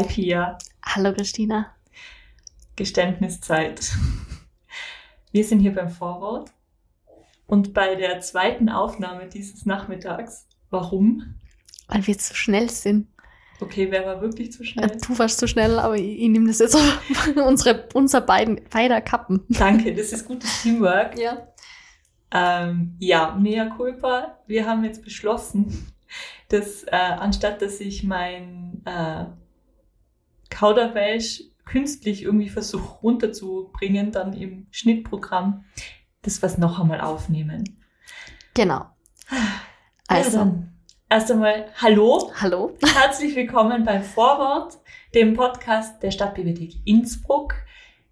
Hi 0.00 0.06
Pia. 0.06 0.56
Hallo 0.82 1.12
Christina. 1.12 1.76
Geständniszeit. 2.74 3.92
Wir 5.30 5.44
sind 5.44 5.60
hier 5.60 5.74
beim 5.74 5.90
Vorwort 5.90 6.50
und 7.46 7.74
bei 7.74 7.96
der 7.96 8.18
zweiten 8.20 8.70
Aufnahme 8.70 9.28
dieses 9.28 9.66
Nachmittags. 9.66 10.46
Warum? 10.70 11.34
Weil 11.88 12.06
wir 12.06 12.16
zu 12.16 12.34
schnell 12.34 12.70
sind. 12.70 13.08
Okay, 13.60 13.88
wer 13.90 14.06
war 14.06 14.22
wirklich 14.22 14.52
zu 14.52 14.64
schnell? 14.64 14.90
Du 15.06 15.18
warst 15.18 15.38
zu 15.38 15.46
schnell, 15.46 15.78
aber 15.78 15.96
ich, 15.96 16.22
ich 16.22 16.28
nehme 16.30 16.48
das 16.48 16.60
jetzt 16.60 16.76
auf 16.76 17.36
unsere, 17.36 17.86
unser 17.92 18.22
beiden, 18.22 18.58
beider 18.70 19.02
Kappen. 19.02 19.44
Danke, 19.50 19.94
das 19.94 20.14
ist 20.14 20.26
gutes 20.26 20.62
Teamwork. 20.62 21.18
Ja. 21.18 21.46
Ähm, 22.32 22.96
ja, 23.00 23.36
mea 23.38 23.66
culpa. 23.76 24.38
Wir 24.46 24.64
haben 24.64 24.82
jetzt 24.82 25.04
beschlossen, 25.04 25.92
dass 26.48 26.84
äh, 26.84 26.96
anstatt 26.96 27.60
dass 27.60 27.80
ich 27.80 28.02
mein 28.02 28.80
äh, 28.86 29.26
Kauderwelsch 30.50 31.44
künstlich 31.64 32.24
irgendwie 32.24 32.48
versuche 32.48 32.98
runterzubringen, 33.00 34.12
dann 34.12 34.32
im 34.34 34.66
Schnittprogramm 34.70 35.64
das 36.22 36.42
was 36.42 36.58
noch 36.58 36.78
einmal 36.80 37.00
aufnehmen. 37.00 37.80
Genau. 38.54 38.86
Also, 40.08 40.38
ja, 40.38 40.52
erst 41.08 41.30
einmal 41.30 41.66
Hallo. 41.76 42.32
Hallo. 42.40 42.76
Herzlich 42.84 43.36
willkommen 43.36 43.84
beim 43.84 44.02
Vorwort, 44.02 44.78
dem 45.14 45.34
Podcast 45.34 46.02
der 46.02 46.10
Stadtbibliothek 46.10 46.74
Innsbruck. 46.84 47.54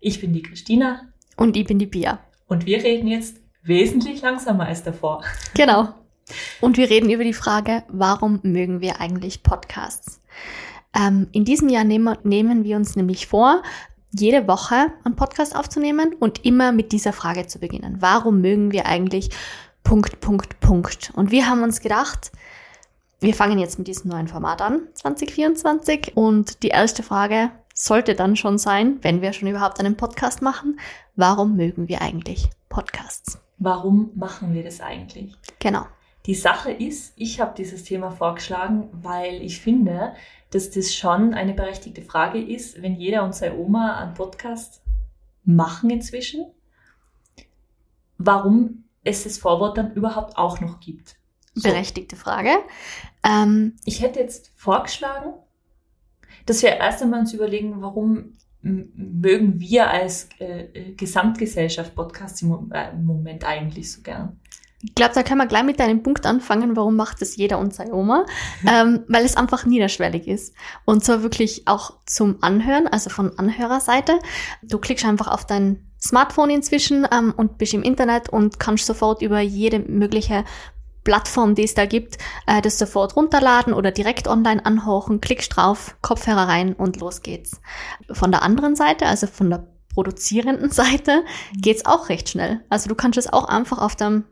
Ich 0.00 0.20
bin 0.20 0.32
die 0.32 0.42
Christina. 0.42 1.12
Und 1.36 1.56
ich 1.56 1.66
bin 1.66 1.78
die 1.78 1.86
Bia. 1.86 2.20
Und 2.46 2.64
wir 2.64 2.82
reden 2.82 3.08
jetzt 3.08 3.40
wesentlich 3.62 4.22
langsamer 4.22 4.66
als 4.66 4.84
davor. 4.84 5.24
Genau. 5.54 5.88
Und 6.60 6.76
wir 6.76 6.88
reden 6.88 7.10
über 7.10 7.24
die 7.24 7.34
Frage, 7.34 7.82
warum 7.88 8.40
mögen 8.42 8.80
wir 8.80 9.00
eigentlich 9.00 9.42
Podcasts? 9.42 10.20
Ähm, 10.94 11.28
in 11.32 11.44
diesem 11.44 11.68
Jahr 11.68 11.84
nehmen, 11.84 12.16
nehmen 12.22 12.64
wir 12.64 12.76
uns 12.76 12.96
nämlich 12.96 13.26
vor, 13.26 13.62
jede 14.10 14.48
Woche 14.48 14.92
einen 15.04 15.16
Podcast 15.16 15.54
aufzunehmen 15.54 16.14
und 16.18 16.44
immer 16.44 16.72
mit 16.72 16.92
dieser 16.92 17.12
Frage 17.12 17.46
zu 17.46 17.58
beginnen. 17.58 17.96
Warum 18.00 18.40
mögen 18.40 18.72
wir 18.72 18.86
eigentlich 18.86 19.30
Punkt, 19.84 20.20
Punkt, 20.20 20.60
Punkt? 20.60 21.12
Und 21.14 21.30
wir 21.30 21.48
haben 21.48 21.62
uns 21.62 21.80
gedacht, 21.80 22.32
wir 23.20 23.34
fangen 23.34 23.58
jetzt 23.58 23.78
mit 23.78 23.88
diesem 23.88 24.10
neuen 24.10 24.28
Format 24.28 24.62
an, 24.62 24.82
2024. 24.94 26.16
Und 26.16 26.62
die 26.62 26.68
erste 26.68 27.02
Frage 27.02 27.50
sollte 27.74 28.14
dann 28.14 28.36
schon 28.36 28.58
sein, 28.58 28.98
wenn 29.02 29.22
wir 29.22 29.32
schon 29.32 29.48
überhaupt 29.48 29.80
einen 29.80 29.96
Podcast 29.96 30.42
machen, 30.42 30.78
warum 31.16 31.56
mögen 31.56 31.88
wir 31.88 32.00
eigentlich 32.00 32.48
Podcasts? 32.68 33.38
Warum 33.58 34.10
machen 34.14 34.54
wir 34.54 34.62
das 34.62 34.80
eigentlich? 34.80 35.34
Genau. 35.58 35.86
Die 36.26 36.34
Sache 36.34 36.70
ist, 36.70 37.12
ich 37.16 37.40
habe 37.40 37.54
dieses 37.56 37.84
Thema 37.84 38.10
vorgeschlagen, 38.10 38.88
weil 38.92 39.42
ich 39.42 39.60
finde, 39.60 40.12
dass 40.50 40.70
das 40.70 40.94
schon 40.94 41.34
eine 41.34 41.54
berechtigte 41.54 42.02
Frage 42.02 42.40
ist, 42.40 42.80
wenn 42.82 42.94
jeder 42.94 43.24
und 43.24 43.34
seine 43.34 43.56
Oma 43.56 43.98
einen 43.98 44.14
Podcast 44.14 44.82
machen 45.44 45.90
inzwischen, 45.90 46.46
warum 48.16 48.84
es 49.04 49.24
das 49.24 49.38
Vorwort 49.38 49.78
dann 49.78 49.94
überhaupt 49.94 50.36
auch 50.36 50.60
noch 50.60 50.80
gibt. 50.80 51.16
So. 51.54 51.68
Berechtigte 51.68 52.16
Frage. 52.16 52.50
Ähm, 53.24 53.76
ich 53.84 54.02
hätte 54.02 54.20
jetzt 54.20 54.52
vorgeschlagen, 54.56 55.34
dass 56.46 56.62
wir 56.62 56.70
erst 56.70 57.02
einmal 57.02 57.20
uns 57.20 57.32
überlegen, 57.32 57.80
warum 57.82 58.34
mögen 58.62 59.60
wir 59.60 59.88
als 59.88 60.28
äh, 60.40 60.62
äh, 60.62 60.92
Gesamtgesellschaft 60.94 61.94
Podcasts 61.94 62.42
äh, 62.42 62.90
im 62.90 63.04
Moment 63.04 63.44
eigentlich 63.44 63.92
so 63.92 64.02
gern? 64.02 64.40
Ich 64.80 64.94
glaube, 64.94 65.14
da 65.14 65.24
können 65.24 65.40
wir 65.40 65.46
gleich 65.46 65.64
mit 65.64 65.80
deinem 65.80 66.02
Punkt 66.02 66.24
anfangen, 66.24 66.76
warum 66.76 66.94
macht 66.94 67.20
es 67.20 67.36
jeder 67.36 67.58
und 67.58 67.74
seine 67.74 67.94
Oma? 67.94 68.26
ähm, 68.66 69.04
weil 69.08 69.24
es 69.24 69.36
einfach 69.36 69.66
niederschwellig 69.66 70.28
ist. 70.28 70.54
Und 70.84 71.04
zwar 71.04 71.22
wirklich 71.22 71.66
auch 71.66 71.94
zum 72.06 72.42
Anhören, 72.42 72.86
also 72.86 73.10
von 73.10 73.36
Anhörerseite. 73.38 74.18
Du 74.62 74.78
klickst 74.78 75.04
einfach 75.04 75.28
auf 75.28 75.46
dein 75.46 75.88
Smartphone 76.00 76.50
inzwischen 76.50 77.08
ähm, 77.10 77.34
und 77.36 77.58
bist 77.58 77.74
im 77.74 77.82
Internet 77.82 78.28
und 78.28 78.60
kannst 78.60 78.86
sofort 78.86 79.20
über 79.20 79.40
jede 79.40 79.80
mögliche 79.80 80.44
Plattform, 81.02 81.54
die 81.54 81.64
es 81.64 81.74
da 81.74 81.86
gibt, 81.86 82.18
äh, 82.46 82.60
das 82.60 82.78
sofort 82.78 83.16
runterladen 83.16 83.72
oder 83.72 83.90
direkt 83.90 84.28
online 84.28 84.64
anhören, 84.64 85.20
klickst 85.20 85.56
drauf, 85.56 85.96
Kopfhörer 86.02 86.46
rein 86.46 86.74
und 86.74 87.00
los 87.00 87.22
geht's. 87.22 87.60
Von 88.12 88.30
der 88.30 88.42
anderen 88.42 88.76
Seite, 88.76 89.06
also 89.06 89.26
von 89.26 89.50
der 89.50 89.66
produzierenden 89.94 90.70
Seite, 90.70 91.24
geht's 91.56 91.86
auch 91.86 92.10
recht 92.10 92.28
schnell. 92.28 92.60
Also 92.68 92.88
du 92.88 92.94
kannst 92.94 93.18
es 93.18 93.32
auch 93.32 93.48
einfach 93.48 93.78
auf 93.78 93.96
deinem 93.96 94.24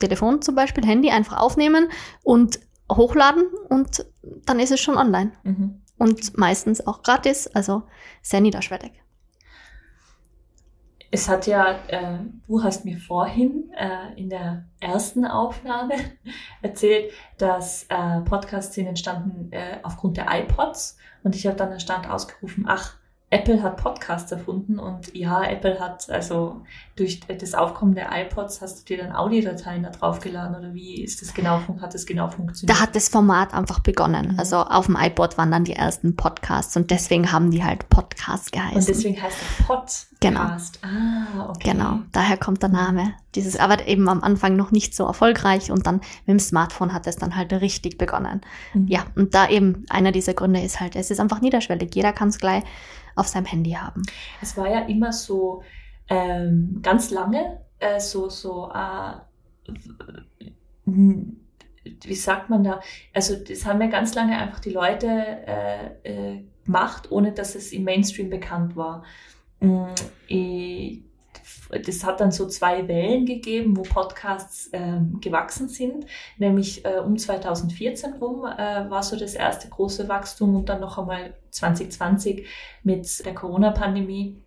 Telefon 0.00 0.42
zum 0.42 0.54
Beispiel, 0.54 0.86
Handy 0.86 1.10
einfach 1.10 1.38
aufnehmen 1.38 1.88
und 2.22 2.58
hochladen 2.90 3.44
und 3.68 4.04
dann 4.44 4.60
ist 4.60 4.72
es 4.72 4.80
schon 4.80 4.96
online. 4.96 5.32
Mhm. 5.42 5.82
Und 5.96 6.36
meistens 6.36 6.86
auch 6.86 7.02
gratis, 7.02 7.46
also 7.48 7.84
sehr 8.20 8.40
niederschwellig. 8.40 8.92
Es 11.10 11.28
hat 11.28 11.46
ja, 11.46 11.78
äh, 11.86 12.18
du 12.48 12.64
hast 12.64 12.84
mir 12.84 12.98
vorhin 12.98 13.70
äh, 13.76 14.20
in 14.20 14.28
der 14.28 14.64
ersten 14.80 15.24
Aufnahme 15.24 15.94
erzählt, 16.62 17.12
dass 17.38 17.84
äh, 17.84 18.20
Podcasts 18.22 18.74
sind 18.74 18.88
entstanden 18.88 19.52
äh, 19.52 19.78
aufgrund 19.84 20.16
der 20.16 20.26
iPods 20.28 20.98
und 21.22 21.36
ich 21.36 21.46
habe 21.46 21.56
dann 21.56 21.78
Stand 21.78 22.10
ausgerufen, 22.10 22.64
ach, 22.66 22.96
Apple 23.34 23.60
hat 23.64 23.78
Podcasts 23.78 24.30
erfunden 24.30 24.78
und 24.78 25.12
ja, 25.12 25.42
Apple 25.42 25.80
hat 25.80 26.08
also 26.08 26.62
durch 26.94 27.18
das 27.26 27.54
Aufkommen 27.54 27.96
der 27.96 28.10
iPods 28.12 28.62
hast 28.62 28.78
du 28.78 28.84
dir 28.84 29.02
dann 29.02 29.12
Audiodateien 29.12 29.82
da 29.82 29.90
drauf 29.90 30.20
geladen 30.20 30.54
oder 30.54 30.72
wie 30.72 31.02
ist 31.02 31.20
das 31.20 31.34
genau, 31.34 31.60
hat 31.80 31.94
das 31.94 32.06
genau 32.06 32.28
funktioniert? 32.28 32.70
Da 32.70 32.80
hat 32.80 32.94
das 32.94 33.08
Format 33.08 33.52
einfach 33.52 33.80
begonnen. 33.80 34.34
Mhm. 34.34 34.38
Also 34.38 34.58
auf 34.58 34.86
dem 34.86 34.96
iPod 34.96 35.36
waren 35.36 35.50
dann 35.50 35.64
die 35.64 35.72
ersten 35.72 36.14
Podcasts 36.14 36.76
und 36.76 36.92
deswegen 36.92 37.32
haben 37.32 37.50
die 37.50 37.64
halt 37.64 37.88
Podcasts 37.88 38.52
geheißen. 38.52 38.76
Und 38.76 38.88
deswegen 38.88 39.20
heißt 39.20 39.36
der 39.40 39.64
Podcast. 39.64 40.08
Genau. 40.20 40.40
Ah, 40.40 41.50
okay. 41.50 41.72
Genau, 41.72 41.98
daher 42.12 42.36
kommt 42.36 42.62
der 42.62 42.70
Name. 42.70 43.14
Dieses, 43.34 43.56
aber 43.56 43.88
eben 43.88 44.08
am 44.08 44.22
Anfang 44.22 44.54
noch 44.54 44.70
nicht 44.70 44.94
so 44.94 45.04
erfolgreich 45.04 45.72
und 45.72 45.88
dann 45.88 45.96
mit 45.96 46.28
dem 46.28 46.38
Smartphone 46.38 46.92
hat 46.92 47.08
es 47.08 47.16
dann 47.16 47.34
halt 47.34 47.52
richtig 47.52 47.98
begonnen. 47.98 48.42
Mhm. 48.74 48.86
Ja, 48.86 49.06
und 49.16 49.34
da 49.34 49.48
eben 49.48 49.84
einer 49.90 50.12
dieser 50.12 50.34
Gründe 50.34 50.60
ist 50.60 50.78
halt, 50.78 50.94
es 50.94 51.10
ist 51.10 51.18
einfach 51.18 51.40
niederschwellig. 51.40 51.92
Jeder 51.96 52.12
kann 52.12 52.28
es 52.28 52.38
gleich 52.38 52.62
auf 53.14 53.28
seinem 53.28 53.46
Handy 53.46 53.72
haben. 53.72 54.02
Es 54.40 54.56
war 54.56 54.68
ja 54.68 54.80
immer 54.80 55.12
so 55.12 55.62
ähm, 56.08 56.80
ganz 56.82 57.10
lange 57.10 57.60
äh, 57.78 58.00
so, 58.00 58.28
so 58.28 58.70
äh, 58.72 59.14
wie 60.86 62.14
sagt 62.14 62.50
man 62.50 62.64
da? 62.64 62.80
Also 63.12 63.36
das 63.36 63.66
haben 63.66 63.80
ja 63.80 63.88
ganz 63.88 64.14
lange 64.14 64.36
einfach 64.38 64.60
die 64.60 64.70
Leute 64.70 65.06
äh, 65.06 65.86
äh, 66.04 66.44
gemacht, 66.64 67.10
ohne 67.10 67.32
dass 67.32 67.54
es 67.54 67.72
im 67.72 67.84
Mainstream 67.84 68.30
bekannt 68.30 68.76
war. 68.76 69.04
Mm, 69.60 69.86
ich, 70.26 71.02
das 71.84 72.04
hat 72.04 72.20
dann 72.20 72.30
so 72.32 72.46
zwei 72.46 72.86
Wellen 72.88 73.26
gegeben, 73.26 73.76
wo 73.76 73.82
Podcasts 73.82 74.70
ähm, 74.72 75.18
gewachsen 75.20 75.68
sind. 75.68 76.06
Nämlich 76.38 76.84
äh, 76.84 76.98
um 76.98 77.16
2014 77.16 78.14
rum 78.14 78.44
äh, 78.44 78.90
war 78.90 79.02
so 79.02 79.16
das 79.16 79.34
erste 79.34 79.68
große 79.68 80.08
Wachstum 80.08 80.56
und 80.56 80.68
dann 80.68 80.80
noch 80.80 80.98
einmal 80.98 81.34
2020 81.50 82.46
mit 82.82 83.24
der 83.24 83.34
Corona-Pandemie, 83.34 84.42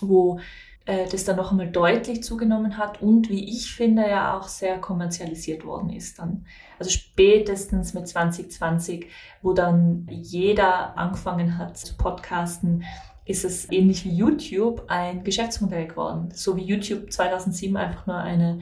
wo 0.00 0.38
äh, 0.84 1.08
das 1.08 1.24
dann 1.24 1.36
noch 1.36 1.52
einmal 1.52 1.70
deutlich 1.70 2.24
zugenommen 2.24 2.76
hat 2.76 3.00
und 3.02 3.30
wie 3.30 3.48
ich 3.48 3.72
finde 3.72 4.08
ja 4.08 4.36
auch 4.36 4.48
sehr 4.48 4.78
kommerzialisiert 4.78 5.64
worden 5.64 5.90
ist 5.90 6.18
dann. 6.18 6.44
Also 6.78 6.90
spätestens 6.90 7.94
mit 7.94 8.08
2020, 8.08 9.06
wo 9.42 9.52
dann 9.52 10.08
jeder 10.10 10.98
angefangen 10.98 11.56
hat 11.56 11.78
zu 11.78 11.96
podcasten, 11.96 12.84
ist 13.24 13.44
es 13.44 13.70
ähnlich 13.70 14.04
wie 14.04 14.14
YouTube 14.14 14.84
ein 14.88 15.24
Geschäftsmodell 15.24 15.86
geworden. 15.86 16.30
So 16.34 16.56
wie 16.56 16.64
YouTube 16.64 17.12
2007 17.12 17.76
einfach 17.76 18.06
nur 18.06 18.16
eine 18.16 18.60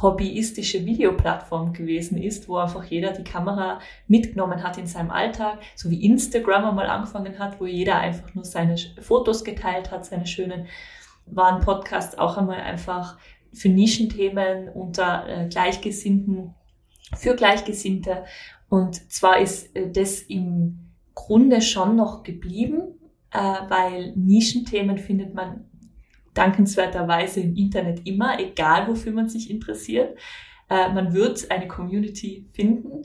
hobbyistische 0.00 0.84
Videoplattform 0.84 1.72
gewesen 1.72 2.18
ist, 2.18 2.48
wo 2.48 2.56
einfach 2.56 2.84
jeder 2.84 3.12
die 3.12 3.24
Kamera 3.24 3.78
mitgenommen 4.08 4.62
hat 4.62 4.78
in 4.78 4.86
seinem 4.86 5.10
Alltag, 5.10 5.60
so 5.76 5.90
wie 5.90 6.04
Instagram 6.04 6.64
einmal 6.64 6.86
angefangen 6.86 7.38
hat, 7.38 7.60
wo 7.60 7.66
jeder 7.66 7.98
einfach 7.98 8.34
nur 8.34 8.44
seine 8.44 8.76
Fotos 9.00 9.44
geteilt 9.44 9.90
hat, 9.90 10.04
seine 10.04 10.26
schönen, 10.26 10.66
waren 11.26 11.60
Podcasts 11.60 12.18
auch 12.18 12.36
einmal 12.36 12.60
einfach 12.60 13.16
für 13.52 13.68
Nischenthemen 13.68 14.68
unter 14.70 15.28
äh, 15.28 15.48
Gleichgesinnten, 15.48 16.54
für 17.16 17.36
Gleichgesinnte. 17.36 18.24
Und 18.68 19.12
zwar 19.12 19.38
ist 19.38 19.76
äh, 19.76 19.90
das 19.90 20.22
im 20.22 20.90
Grunde 21.14 21.60
schon 21.60 21.94
noch 21.94 22.22
geblieben, 22.22 22.98
äh, 23.32 23.38
weil 23.68 24.12
Nischenthemen 24.16 24.98
findet 24.98 25.34
man 25.34 25.64
dankenswerterweise 26.34 27.40
im 27.40 27.56
Internet 27.56 28.06
immer, 28.06 28.38
egal 28.40 28.88
wofür 28.88 29.12
man 29.12 29.28
sich 29.28 29.50
interessiert. 29.50 30.18
Äh, 30.68 30.92
man 30.92 31.12
wird 31.12 31.50
eine 31.50 31.68
Community 31.68 32.48
finden. 32.52 33.02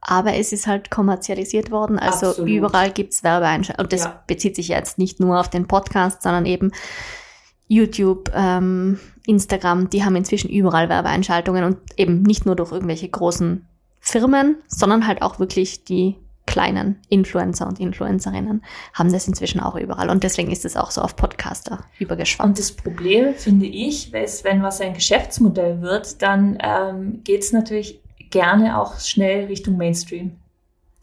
Aber 0.00 0.34
es 0.34 0.52
ist 0.52 0.66
halt 0.66 0.90
kommerzialisiert 0.90 1.70
worden, 1.70 1.98
also 1.98 2.28
Absolut. 2.28 2.50
überall 2.50 2.90
gibt's 2.90 3.24
Werbeeinschaltungen. 3.24 3.86
Und 3.86 3.92
das 3.92 4.04
ja. 4.04 4.22
bezieht 4.26 4.54
sich 4.56 4.68
jetzt 4.68 4.98
nicht 4.98 5.18
nur 5.18 5.40
auf 5.40 5.48
den 5.48 5.66
Podcast, 5.66 6.22
sondern 6.22 6.44
eben 6.44 6.72
YouTube, 7.68 8.30
ähm, 8.34 8.98
Instagram, 9.26 9.88
die 9.88 10.04
haben 10.04 10.16
inzwischen 10.16 10.50
überall 10.50 10.90
Werbeeinschaltungen 10.90 11.64
und 11.64 11.78
eben 11.96 12.22
nicht 12.22 12.44
nur 12.44 12.56
durch 12.56 12.72
irgendwelche 12.72 13.08
großen 13.08 13.66
Firmen, 14.00 14.56
sondern 14.68 15.06
halt 15.06 15.22
auch 15.22 15.38
wirklich 15.38 15.84
die 15.84 16.16
kleinen 16.54 17.00
Influencer 17.08 17.66
und 17.66 17.80
Influencerinnen 17.80 18.64
haben 18.92 19.12
das 19.12 19.26
inzwischen 19.26 19.58
auch 19.58 19.74
überall. 19.74 20.08
Und 20.08 20.22
deswegen 20.22 20.52
ist 20.52 20.64
es 20.64 20.76
auch 20.76 20.92
so 20.92 21.00
auf 21.00 21.16
Podcaster 21.16 21.84
übergeschwappt. 21.98 22.48
Und 22.48 22.58
das 22.60 22.70
Problem, 22.70 23.34
finde 23.34 23.66
ich, 23.66 24.14
ist, 24.14 24.44
wenn 24.44 24.62
was 24.62 24.80
ein 24.80 24.94
Geschäftsmodell 24.94 25.82
wird, 25.82 26.22
dann 26.22 26.56
ähm, 26.62 27.22
geht 27.24 27.42
es 27.42 27.52
natürlich 27.52 28.00
gerne 28.30 28.78
auch 28.78 29.00
schnell 29.00 29.46
Richtung 29.46 29.76
Mainstream. 29.76 30.36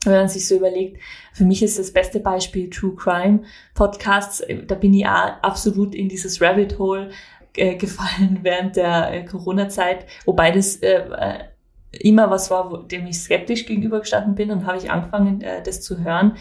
Wenn 0.06 0.13
man 0.13 0.30
sich 0.30 0.48
so 0.48 0.56
überlegt, 0.56 1.01
für 1.33 1.44
mich 1.44 1.62
ist 1.62 1.77
das 1.77 1.92
beste 1.92 2.21
Beispiel 2.21 2.69
True 2.69 2.95
Crime 2.95 3.42
Podcasts. 3.74 4.42
Da 4.68 4.75
bin 4.75 4.94
ich 4.94 5.06
absolut 5.06 5.94
in 5.94 6.07
dieses 6.07 6.42
Rabbit 6.42 6.80
Hole 6.80 7.09
äh, 7.57 7.75
gefallen 7.75 8.39
während 8.44 8.77
der 8.77 9.12
äh, 9.12 9.25
Corona-Zeit, 9.25 10.06
wobei 10.24 10.51
das 10.51 10.77
äh, 10.77 10.94
äh 10.94 11.50
immer 11.91 12.29
was 12.29 12.49
war, 12.49 12.83
dem 12.83 13.05
ich 13.07 13.19
skeptisch 13.19 13.65
gegenübergestanden 13.65 14.35
bin 14.35 14.51
und 14.51 14.65
habe 14.65 14.77
ich 14.77 14.91
angefangen, 14.91 15.41
äh, 15.41 15.61
das 15.61 15.81
zu 15.81 15.99
hören. 15.99 16.38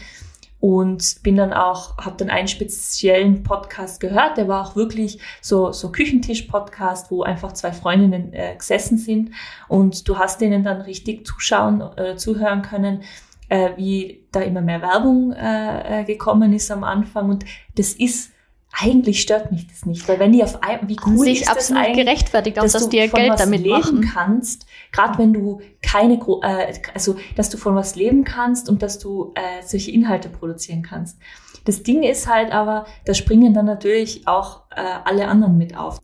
Und 0.59 1.23
bin 1.23 1.37
dann 1.37 1.53
auch, 1.53 1.97
habe 1.97 2.17
dann 2.17 2.29
einen 2.29 2.47
speziellen 2.47 3.41
Podcast 3.41 3.99
gehört, 3.99 4.37
der 4.37 4.47
war 4.47 4.63
auch 4.63 4.75
wirklich 4.75 5.19
so, 5.41 5.71
so 5.71 5.91
Küchentisch-Podcast, 5.91 7.09
wo 7.09 7.23
einfach 7.23 7.53
zwei 7.53 7.71
Freundinnen 7.71 8.31
äh, 8.31 8.55
gesessen 8.55 8.99
sind. 8.99 9.31
Und 9.67 10.07
du 10.07 10.19
hast 10.19 10.39
denen 10.39 10.63
dann 10.63 10.81
richtig 10.81 11.25
zuschauen, 11.25 11.81
äh, 11.97 12.15
zuhören 12.15 12.61
können, 12.61 13.01
äh, 13.49 13.71
wie 13.75 14.23
da 14.31 14.41
immer 14.41 14.61
mehr 14.61 14.83
Werbung 14.83 15.33
äh, 15.33 16.01
äh 16.01 16.03
gekommen 16.03 16.53
ist 16.53 16.69
am 16.69 16.83
Anfang. 16.83 17.31
Und 17.31 17.43
das 17.75 17.93
ist 17.93 18.31
eigentlich 18.71 19.21
stört 19.21 19.51
mich 19.51 19.67
das 19.67 19.85
nicht, 19.85 20.07
weil 20.07 20.19
wenn 20.19 20.31
die 20.31 20.43
auf 20.43 20.63
ein, 20.63 20.87
wie 20.87 20.97
cool 21.05 21.25
sich 21.25 21.41
ist 21.41 21.49
absolut 21.49 21.87
das 21.87 21.95
gerechtfertigt, 21.95 22.57
dass, 22.57 22.71
dass 22.71 22.89
du 22.89 22.97
von 23.07 23.19
Geld 23.19 23.31
was 23.31 23.41
damit 23.41 23.61
leben 23.61 23.79
machen. 23.79 24.11
kannst, 24.13 24.65
gerade 24.91 25.17
wenn 25.17 25.33
du 25.33 25.61
keine, 25.81 26.13
äh, 26.43 26.73
also 26.93 27.17
dass 27.35 27.49
du 27.49 27.57
von 27.57 27.75
was 27.75 27.95
leben 27.95 28.23
kannst 28.23 28.69
und 28.69 28.81
dass 28.81 28.97
du 28.99 29.33
äh, 29.35 29.61
solche 29.65 29.91
Inhalte 29.91 30.29
produzieren 30.29 30.81
kannst. 30.81 31.17
Das 31.65 31.83
Ding 31.83 32.03
ist 32.03 32.27
halt 32.27 32.51
aber, 32.51 32.85
da 33.05 33.13
springen 33.13 33.53
dann 33.53 33.65
natürlich 33.65 34.27
auch 34.27 34.61
äh, 34.75 34.81
alle 35.03 35.27
anderen 35.27 35.57
mit 35.57 35.77
auf. 35.77 35.99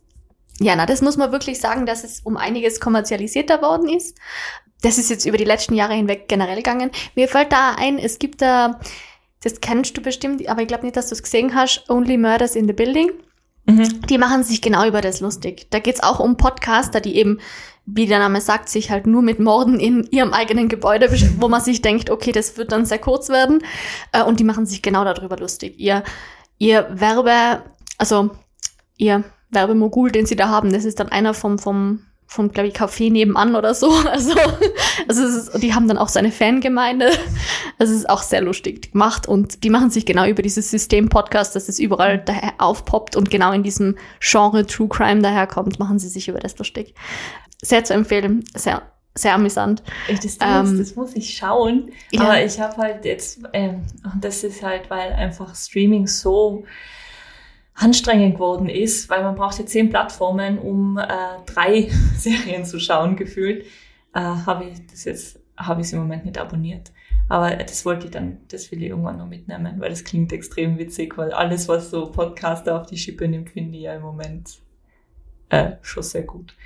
Ja, 0.60 0.76
na, 0.76 0.86
das 0.86 1.02
muss 1.02 1.16
man 1.16 1.32
wirklich 1.32 1.60
sagen, 1.60 1.86
dass 1.86 2.04
es 2.04 2.20
um 2.20 2.36
einiges 2.36 2.80
kommerzialisierter 2.80 3.62
worden 3.62 3.88
ist. 3.88 4.18
Das 4.82 4.98
ist 4.98 5.10
jetzt 5.10 5.26
über 5.26 5.36
die 5.36 5.44
letzten 5.44 5.74
Jahre 5.74 5.94
hinweg 5.94 6.28
generell 6.28 6.56
gegangen. 6.56 6.90
Mir 7.14 7.28
fällt 7.28 7.52
da 7.52 7.74
ein, 7.76 7.98
es 7.98 8.18
gibt 8.18 8.42
da, 8.42 8.78
das 9.42 9.60
kennst 9.60 9.96
du 9.96 10.00
bestimmt, 10.02 10.46
aber 10.48 10.62
ich 10.62 10.68
glaube 10.68 10.84
nicht, 10.84 10.96
dass 10.96 11.08
du 11.08 11.14
es 11.14 11.22
gesehen 11.22 11.54
hast, 11.54 11.88
Only 11.88 12.16
Murders 12.16 12.56
in 12.56 12.66
the 12.66 12.72
Building. 12.72 13.10
Die 14.08 14.16
machen 14.18 14.42
sich 14.44 14.62
genau 14.62 14.86
über 14.86 15.00
das 15.02 15.20
lustig. 15.20 15.66
Da 15.70 15.78
geht's 15.78 16.02
auch 16.02 16.20
um 16.20 16.38
Podcaster, 16.38 17.00
die 17.02 17.16
eben, 17.16 17.38
wie 17.84 18.06
der 18.06 18.18
Name 18.18 18.40
sagt, 18.40 18.70
sich 18.70 18.90
halt 18.90 19.06
nur 19.06 19.20
mit 19.20 19.40
Morden 19.40 19.78
in 19.78 20.04
ihrem 20.10 20.32
eigenen 20.32 20.68
Gebäude, 20.68 21.10
wo 21.38 21.48
man 21.48 21.60
sich 21.60 21.82
denkt, 21.82 22.08
okay, 22.08 22.32
das 22.32 22.56
wird 22.56 22.72
dann 22.72 22.86
sehr 22.86 22.98
kurz 22.98 23.28
werden. 23.28 23.62
Äh, 24.12 24.22
Und 24.22 24.40
die 24.40 24.44
machen 24.44 24.64
sich 24.64 24.80
genau 24.80 25.04
darüber 25.04 25.36
lustig. 25.36 25.78
Ihr, 25.78 26.02
ihr 26.56 26.88
Werbe, 26.90 27.62
also 27.98 28.30
ihr 28.96 29.22
Werbemogul, 29.50 30.10
den 30.10 30.24
sie 30.26 30.36
da 30.36 30.48
haben, 30.48 30.72
das 30.72 30.84
ist 30.86 30.98
dann 30.98 31.08
einer 31.08 31.34
vom, 31.34 31.58
vom, 31.58 32.00
vom, 32.30 32.52
glaube 32.52 32.68
ich, 32.68 32.74
Café 32.74 33.10
nebenan 33.10 33.56
oder 33.56 33.74
so. 33.74 33.90
Also, 34.08 34.34
also 35.08 35.24
ist, 35.24 35.62
die 35.62 35.74
haben 35.74 35.88
dann 35.88 35.96
auch 35.98 36.08
so 36.08 36.18
eine 36.18 36.30
Fangemeinde. 36.30 37.06
Also 37.78 37.92
es 37.92 38.00
ist 38.00 38.10
auch 38.10 38.22
sehr 38.22 38.42
lustig 38.42 38.92
gemacht 38.92 39.26
und 39.26 39.64
die 39.64 39.70
machen 39.70 39.90
sich 39.90 40.04
genau 40.04 40.26
über 40.26 40.42
dieses 40.42 40.70
System-Podcast, 40.70 41.56
dass 41.56 41.68
es 41.68 41.78
überall 41.78 42.18
daher 42.18 42.52
aufpoppt 42.58 43.16
und 43.16 43.30
genau 43.30 43.52
in 43.52 43.62
diesem 43.62 43.96
Genre 44.20 44.66
True 44.66 44.88
Crime 44.88 45.22
daherkommt, 45.22 45.78
machen 45.78 45.98
sie 45.98 46.08
sich 46.08 46.28
über 46.28 46.38
das 46.38 46.58
lustig. 46.58 46.94
Sehr 47.62 47.84
zu 47.84 47.94
empfehlen, 47.94 48.44
sehr, 48.54 48.82
sehr 49.14 49.34
amüsant. 49.34 49.82
Das, 50.08 50.38
Ähm, 50.40 50.78
das 50.78 50.96
muss 50.96 51.14
ich 51.14 51.34
schauen. 51.36 51.90
ja. 52.10 52.20
Aber 52.22 52.44
ich 52.44 52.60
habe 52.60 52.76
halt 52.76 53.04
jetzt, 53.04 53.40
ähm, 53.54 53.86
und 54.12 54.22
das 54.22 54.44
ist 54.44 54.62
halt, 54.62 54.90
weil 54.90 55.12
einfach 55.12 55.54
Streaming 55.54 56.06
so 56.06 56.64
anstrengend 57.78 58.34
geworden 58.34 58.68
ist, 58.68 59.08
weil 59.08 59.22
man 59.22 59.34
braucht 59.34 59.58
ja 59.58 59.66
zehn 59.66 59.88
Plattformen, 59.88 60.58
um 60.58 60.98
äh, 60.98 61.06
drei 61.46 61.88
Serien 62.16 62.64
zu 62.64 62.80
schauen, 62.80 63.16
gefühlt, 63.16 63.64
äh, 64.14 64.20
habe 64.20 64.64
ich 64.64 64.86
das 64.86 65.04
jetzt, 65.04 65.40
habe 65.56 65.80
ich 65.80 65.86
es 65.86 65.92
im 65.92 66.00
Moment 66.00 66.24
nicht 66.24 66.38
abonniert. 66.38 66.92
Aber 67.28 67.50
das 67.56 67.84
wollte 67.84 68.06
ich 68.06 68.10
dann, 68.10 68.38
das 68.48 68.70
will 68.72 68.82
ich 68.82 68.88
irgendwann 68.88 69.18
noch 69.18 69.28
mitnehmen, 69.28 69.80
weil 69.80 69.90
das 69.90 70.02
klingt 70.02 70.32
extrem 70.32 70.78
witzig, 70.78 71.18
weil 71.18 71.32
alles, 71.32 71.68
was 71.68 71.90
so 71.90 72.10
Podcaster 72.10 72.80
auf 72.80 72.86
die 72.86 72.96
Schippe 72.96 73.28
nimmt, 73.28 73.50
finde 73.50 73.76
ich 73.76 73.84
ja 73.84 73.94
im 73.94 74.02
Moment 74.02 74.58
äh, 75.50 75.72
schon 75.82 76.02
sehr 76.02 76.22
gut. 76.22 76.56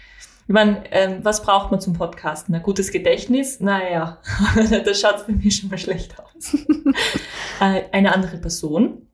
Ich 0.47 0.55
meine, 0.55 0.85
ähm, 0.93 1.19
was 1.23 1.43
braucht 1.43 1.70
man 1.70 1.81
zum 1.81 1.94
Podcasten? 1.94 2.55
Ein 2.55 2.62
gutes 2.62 2.91
Gedächtnis? 2.91 3.61
Naja, 3.61 4.19
da 4.85 4.94
schaut 4.94 5.26
bei 5.26 5.32
mir 5.32 5.50
schon 5.50 5.70
mal 5.70 5.79
schlecht 5.79 6.17
aus. 6.19 6.55
äh, 7.61 7.82
eine 7.91 8.15
andere 8.15 8.38
Person 8.38 9.08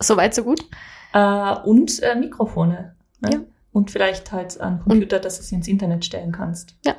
Soweit, 0.00 0.34
so 0.34 0.44
gut. 0.44 0.64
Äh, 1.12 1.54
und 1.64 2.02
äh, 2.02 2.14
Mikrofone. 2.14 2.94
Ne? 3.20 3.30
Ja. 3.32 3.40
Und 3.72 3.90
vielleicht 3.90 4.32
halt 4.32 4.60
einen 4.60 4.80
Computer, 4.80 5.18
dass 5.20 5.36
du 5.36 5.42
es 5.42 5.52
ins 5.52 5.68
Internet 5.68 6.04
stellen 6.04 6.32
kannst. 6.32 6.76
Ja. 6.84 6.94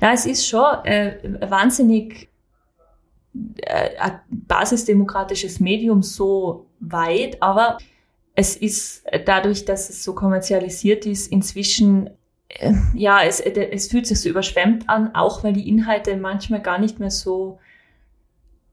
Ja, 0.00 0.12
es 0.12 0.26
ist 0.26 0.46
schon 0.46 0.84
äh, 0.84 1.36
wahnsinnig 1.48 2.28
äh, 3.62 3.96
ein 3.98 4.20
basisdemokratisches 4.30 5.60
Medium 5.60 6.02
so 6.02 6.66
weit, 6.80 7.42
aber 7.42 7.78
es 8.34 8.56
ist 8.56 9.04
dadurch, 9.26 9.64
dass 9.64 9.90
es 9.90 10.04
so 10.04 10.14
kommerzialisiert 10.14 11.06
ist, 11.06 11.30
inzwischen, 11.32 12.10
äh, 12.48 12.72
ja, 12.94 13.22
es, 13.22 13.40
äh, 13.40 13.70
es 13.72 13.88
fühlt 13.88 14.06
sich 14.06 14.20
so 14.20 14.28
überschwemmt 14.28 14.88
an, 14.88 15.14
auch 15.14 15.42
weil 15.42 15.52
die 15.52 15.68
Inhalte 15.68 16.16
manchmal 16.16 16.60
gar 16.60 16.78
nicht 16.78 17.00
mehr 17.00 17.10
so 17.10 17.58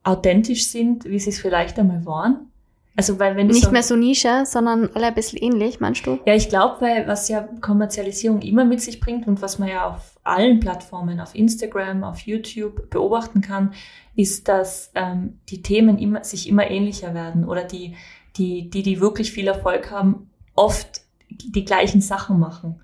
authentisch 0.03 0.67
sind, 0.67 1.05
wie 1.05 1.19
sie 1.19 1.31
es 1.31 1.41
vielleicht 1.41 1.79
einmal 1.79 2.05
waren. 2.05 2.51
Also, 2.97 3.19
weil 3.19 3.35
wenn 3.35 3.47
Nicht 3.47 3.63
so, 3.63 3.71
mehr 3.71 3.83
so 3.83 3.95
Nische, 3.95 4.43
sondern 4.45 4.89
alle 4.93 5.07
ein 5.07 5.13
bisschen 5.13 5.39
ähnlich, 5.39 5.79
meinst 5.81 6.05
du? 6.07 6.19
ja, 6.25 6.33
ich 6.33 6.47
glaube, 6.47 6.77
weil 6.79 7.07
was 7.07 7.27
ja 7.27 7.47
Kommerzialisierung 7.59 8.41
immer 8.41 8.63
mit 8.63 8.79
sich 8.79 9.01
bringt 9.01 9.27
und 9.27 9.41
was 9.41 9.59
man 9.59 9.67
ja 9.67 9.89
auf 9.89 10.17
allen 10.23 10.61
Plattformen, 10.61 11.19
auf 11.19 11.35
Instagram, 11.35 12.03
auf 12.05 12.19
YouTube 12.19 12.89
beobachten 12.89 13.41
kann, 13.41 13.73
ist, 14.15 14.47
dass 14.47 14.91
ähm, 14.95 15.39
die 15.49 15.61
Themen 15.61 15.97
immer, 15.97 16.23
sich 16.23 16.47
immer 16.47 16.69
ähnlicher 16.69 17.13
werden 17.13 17.43
oder 17.43 17.65
die, 17.65 17.95
die, 18.37 18.69
die, 18.69 18.81
die 18.81 19.01
wirklich 19.01 19.31
viel 19.33 19.47
Erfolg 19.47 19.91
haben, 19.91 20.29
oft 20.55 21.01
die 21.29 21.65
gleichen 21.65 21.99
Sachen 21.99 22.39
machen. 22.39 22.79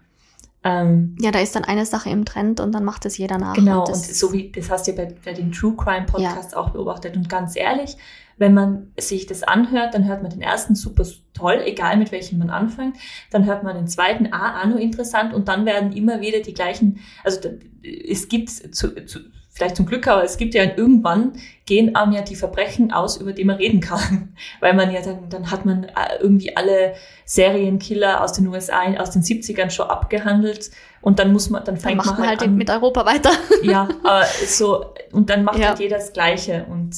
Ähm, 0.64 1.16
Ja, 1.20 1.32
da 1.32 1.40
ist 1.40 1.56
dann 1.56 1.64
eine 1.64 1.86
Sache 1.86 2.10
im 2.10 2.26
Trend 2.26 2.60
und 2.60 2.72
dann 2.72 2.84
macht 2.84 3.06
es 3.06 3.18
jeder 3.18 3.38
nach. 3.38 3.56
Genau, 3.56 3.86
und 3.86 3.94
und, 3.94 3.96
so 3.96 4.32
wie, 4.32 4.52
das 4.52 4.70
hast 4.70 4.88
du 4.88 4.92
ja 4.92 4.98
bei, 4.98 5.16
bei 5.26 5.34
den 5.34 5.52
True 5.52 5.76
Crime 5.76 6.06
Podcasts 6.06 6.54
auch 6.54 6.70
beobachtet. 6.70 7.16
Und 7.16 7.30
ganz 7.30 7.56
ehrlich, 7.56 7.98
wenn 8.38 8.54
man 8.54 8.92
sich 9.00 9.26
das 9.26 9.44
anhört, 9.44 9.94
dann 9.94 10.08
hört 10.08 10.22
man 10.22 10.32
den 10.32 10.42
ersten 10.42 10.76
super 10.76 11.04
toll, 11.34 11.62
egal 11.66 11.98
mit 11.98 12.12
welchem 12.12 12.40
man 12.40 12.50
anfängt. 12.50 12.98
Dann 13.32 13.46
hört 13.46 13.64
man 13.64 13.76
den 13.76 13.88
zweiten, 13.88 14.32
ah, 14.32 14.62
auch 14.62 14.66
nur 14.68 14.80
interessant. 14.80 15.34
Und 15.34 15.48
dann 15.48 15.66
werden 15.66 15.94
immer 15.94 16.22
wieder 16.22 16.40
die 16.40 16.54
gleichen, 16.54 17.00
also 17.24 17.40
es 17.84 18.28
gibt 18.30 18.50
zu, 18.50 19.06
zu, 19.06 19.20
vielleicht 19.54 19.76
zum 19.76 19.86
Glück, 19.86 20.08
aber 20.08 20.24
es 20.24 20.38
gibt 20.38 20.54
ja 20.54 20.64
irgendwann 20.64 21.34
gehen 21.66 21.96
einem 21.96 22.14
ja 22.14 22.22
die 22.22 22.36
Verbrechen 22.36 22.92
aus, 22.92 23.18
über 23.18 23.34
die 23.34 23.44
man 23.44 23.58
reden 23.58 23.82
kann. 23.82 24.36
Weil 24.60 24.74
man 24.74 24.92
ja 24.92 25.02
dann, 25.02 25.30
dann 25.30 25.52
hat 25.52 25.66
man 25.66 25.84
äh, 25.84 26.18
irgendwie 26.20 26.56
alle 26.56 26.94
Serienkiller 27.26 28.24
aus 28.24 28.34
den 28.34 28.48
USA 28.48 28.82
aus 28.98 29.12
den 29.12 29.22
70ern 29.22 29.70
schon 29.70 29.88
abgehandelt. 29.90 30.72
Und 31.02 31.20
dann 31.20 31.34
muss 31.34 31.50
man, 31.50 31.64
dann 31.66 31.76
dann 31.76 31.82
fängt 31.82 31.98
macht 31.98 32.08
man 32.08 32.20
man 32.20 32.30
halt, 32.30 32.40
halt 32.42 32.50
an, 32.50 32.56
mit 32.58 32.70
Europa 32.70 33.06
weiter. 33.06 33.32
ja, 33.64 33.88
aber 34.04 34.26
so, 34.48 34.86
und 35.12 35.30
dann 35.30 35.44
macht 35.44 35.60
Ja. 35.60 35.70
halt 35.70 35.80
jeder 35.80 35.98
das 35.98 36.14
Gleiche 36.14 36.66
und 36.70 36.96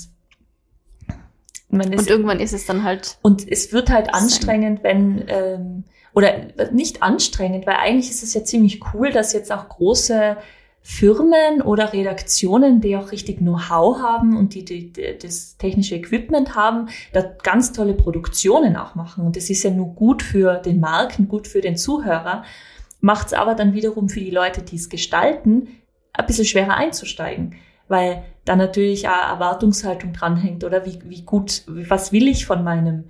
man 1.69 1.91
ist, 1.91 2.01
Und 2.01 2.09
irgendwann 2.09 2.39
ist 2.39 2.53
es 2.53 2.65
dann 2.65 2.83
halt, 2.83 3.17
und 3.23 3.49
es 3.51 3.73
wird 3.73 3.89
halt 3.89 4.07
Sein. 4.07 4.15
anstrengend, 4.15 4.83
wenn, 4.83 5.23
ähm, 5.27 5.83
oder 6.13 6.33
nicht 6.71 7.01
anstrengend, 7.01 7.65
weil 7.65 7.77
eigentlich 7.77 8.11
ist 8.11 8.21
es 8.21 8.33
ja 8.35 8.43
ziemlich 8.43 8.81
cool, 8.93 9.11
dass 9.11 9.33
jetzt 9.33 9.51
auch 9.51 9.67
große 9.69 10.37
Firmen 10.85 11.61
oder 11.61 11.93
Redaktionen, 11.93 12.81
die 12.81 12.97
auch 12.97 13.13
richtig 13.13 13.37
Know-how 13.37 13.99
haben 13.99 14.35
und 14.35 14.53
die, 14.53 14.65
die, 14.65 14.91
die 14.91 15.17
das 15.19 15.55
technische 15.57 15.95
Equipment 15.95 16.55
haben, 16.55 16.89
da 17.13 17.21
ganz 17.21 17.71
tolle 17.71 17.93
Produktionen 17.93 18.75
auch 18.75 18.93
machen. 18.93 19.25
Und 19.25 19.37
das 19.37 19.49
ist 19.49 19.63
ja 19.63 19.71
nur 19.71 19.95
gut 19.95 20.21
für 20.21 20.55
den 20.57 20.81
Markt 20.81 21.19
und 21.19 21.29
gut 21.29 21.47
für 21.47 21.61
den 21.61 21.77
Zuhörer, 21.77 22.43
macht 22.99 23.27
es 23.27 23.33
aber 23.33 23.55
dann 23.55 23.73
wiederum 23.73 24.09
für 24.09 24.19
die 24.19 24.29
Leute, 24.29 24.61
die 24.61 24.75
es 24.75 24.89
gestalten, 24.89 25.69
ein 26.11 26.25
bisschen 26.25 26.45
schwerer 26.45 26.75
einzusteigen, 26.75 27.55
weil 27.87 28.23
da 28.43 28.57
natürlich 28.57 29.07
auch 29.07 29.29
Erwartungshaltung 29.29 30.11
dranhängt 30.11 30.65
oder 30.65 30.85
wie, 30.85 30.99
wie 31.05 31.21
gut, 31.21 31.63
was 31.65 32.11
will 32.11 32.27
ich 32.27 32.45
von 32.45 32.61
meinem 32.61 33.05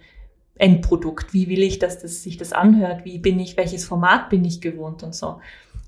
Endprodukt, 0.56 1.34
wie 1.34 1.50
will 1.50 1.64
ich, 1.64 1.80
dass 1.80 2.00
das, 2.00 2.22
sich 2.22 2.38
das 2.38 2.54
anhört, 2.54 3.04
wie 3.04 3.18
bin 3.18 3.40
ich, 3.40 3.58
welches 3.58 3.84
Format 3.84 4.30
bin 4.30 4.46
ich 4.46 4.62
gewohnt 4.62 5.02
und 5.02 5.16
so. 5.16 5.40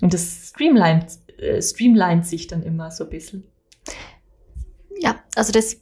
Und 0.02 0.14
das 0.14 0.50
streamlined, 0.50 1.06
äh, 1.38 1.62
streamlined 1.62 2.26
sich 2.26 2.48
dann 2.48 2.64
immer 2.64 2.92
so 2.92 3.04
ein 3.04 3.10
bisschen. 3.10 3.44
ja, 5.00 5.16
also 5.36 5.52
das, 5.52 5.78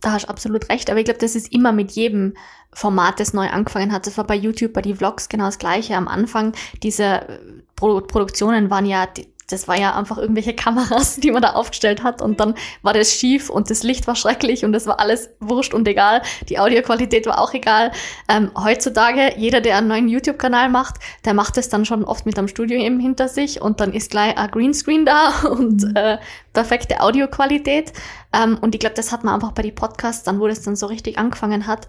da 0.00 0.12
hast 0.12 0.24
du 0.24 0.28
absolut 0.28 0.68
recht, 0.68 0.90
aber 0.90 0.98
ich 0.98 1.04
glaube, 1.04 1.20
das 1.20 1.36
ist 1.36 1.52
immer 1.52 1.72
mit 1.72 1.92
jedem 1.92 2.34
Format, 2.72 3.20
das 3.20 3.32
neu 3.32 3.48
angefangen 3.48 3.92
hat. 3.92 4.06
Das 4.06 4.16
war 4.16 4.26
bei 4.26 4.36
YouTube, 4.36 4.72
bei 4.72 4.82
die 4.82 4.94
Vlogs 4.94 5.28
genau 5.28 5.46
das 5.46 5.58
Gleiche. 5.58 5.96
Am 5.96 6.08
Anfang, 6.08 6.52
diese 6.82 7.40
Pro 7.76 8.00
Produktionen 8.00 8.70
waren 8.70 8.86
ja, 8.86 9.06
die, 9.06 9.29
das 9.52 9.68
war 9.68 9.78
ja 9.78 9.96
einfach 9.96 10.18
irgendwelche 10.18 10.54
Kameras, 10.54 11.16
die 11.16 11.30
man 11.30 11.42
da 11.42 11.50
aufgestellt 11.50 12.02
hat 12.02 12.22
und 12.22 12.40
dann 12.40 12.54
war 12.82 12.92
das 12.92 13.12
schief 13.12 13.50
und 13.50 13.70
das 13.70 13.82
Licht 13.82 14.06
war 14.06 14.16
schrecklich 14.16 14.64
und 14.64 14.74
es 14.74 14.86
war 14.86 15.00
alles 15.00 15.30
wurscht 15.40 15.74
und 15.74 15.86
egal. 15.86 16.22
Die 16.48 16.58
Audioqualität 16.58 17.26
war 17.26 17.38
auch 17.38 17.52
egal. 17.54 17.92
Ähm, 18.28 18.50
heutzutage, 18.56 19.34
jeder, 19.36 19.60
der 19.60 19.76
einen 19.76 19.88
neuen 19.88 20.08
YouTube-Kanal 20.08 20.68
macht, 20.68 20.96
der 21.24 21.34
macht 21.34 21.58
es 21.58 21.68
dann 21.68 21.84
schon 21.84 22.04
oft 22.04 22.26
mit 22.26 22.38
einem 22.38 22.48
Studio 22.48 22.78
eben 22.78 23.00
hinter 23.00 23.28
sich 23.28 23.60
und 23.60 23.80
dann 23.80 23.92
ist 23.92 24.10
gleich 24.10 24.36
ein 24.36 24.50
Greenscreen 24.50 25.04
da 25.04 25.30
und 25.50 25.84
mhm. 25.84 25.96
äh, 25.96 26.18
perfekte 26.52 27.00
Audioqualität. 27.00 27.92
Ähm, 28.32 28.58
und 28.60 28.74
ich 28.74 28.80
glaube, 28.80 28.96
das 28.96 29.12
hat 29.12 29.24
man 29.24 29.34
einfach 29.34 29.52
bei 29.52 29.62
den 29.62 29.74
Podcasts, 29.74 30.22
dann 30.22 30.40
wo 30.40 30.46
das 30.46 30.62
dann 30.62 30.76
so 30.76 30.86
richtig 30.86 31.18
angefangen 31.18 31.66
hat, 31.66 31.86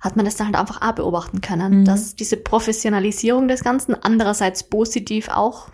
hat 0.00 0.16
man 0.16 0.24
das 0.24 0.36
dann 0.36 0.46
halt 0.48 0.56
einfach 0.56 0.80
auch 0.80 0.92
beobachten 0.92 1.40
können, 1.40 1.80
mhm. 1.80 1.84
dass 1.84 2.14
diese 2.14 2.36
Professionalisierung 2.36 3.48
des 3.48 3.64
Ganzen 3.64 3.94
andererseits 4.00 4.62
positiv 4.62 5.28
auch 5.28 5.68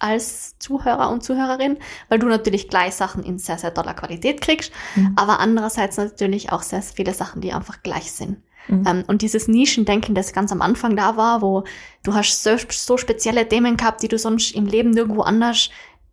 als 0.00 0.58
Zuhörer 0.58 1.10
und 1.10 1.22
Zuhörerin, 1.22 1.78
weil 2.08 2.18
du 2.18 2.26
natürlich 2.26 2.68
gleich 2.68 2.94
Sachen 2.94 3.22
in 3.22 3.38
sehr, 3.38 3.58
sehr 3.58 3.72
toller 3.72 3.94
Qualität 3.94 4.40
kriegst, 4.40 4.72
mhm. 4.96 5.12
aber 5.16 5.38
andererseits 5.40 5.96
natürlich 5.96 6.52
auch 6.52 6.62
sehr, 6.62 6.82
sehr 6.82 6.96
viele 6.96 7.14
Sachen, 7.14 7.40
die 7.40 7.52
einfach 7.52 7.82
gleich 7.82 8.10
sind. 8.10 8.38
Mhm. 8.68 8.84
Ähm, 8.86 9.04
und 9.06 9.22
dieses 9.22 9.48
Nischendenken, 9.48 10.14
das 10.14 10.32
ganz 10.32 10.52
am 10.52 10.62
Anfang 10.62 10.96
da 10.96 11.16
war, 11.16 11.42
wo 11.42 11.64
du 12.02 12.14
hast 12.14 12.42
so, 12.42 12.56
so 12.70 12.96
spezielle 12.96 13.48
Themen 13.48 13.76
gehabt, 13.76 14.02
die 14.02 14.08
du 14.08 14.18
sonst 14.18 14.54
im 14.54 14.66
Leben 14.66 14.90
nirgendwo 14.90 15.22
anders 15.22 15.70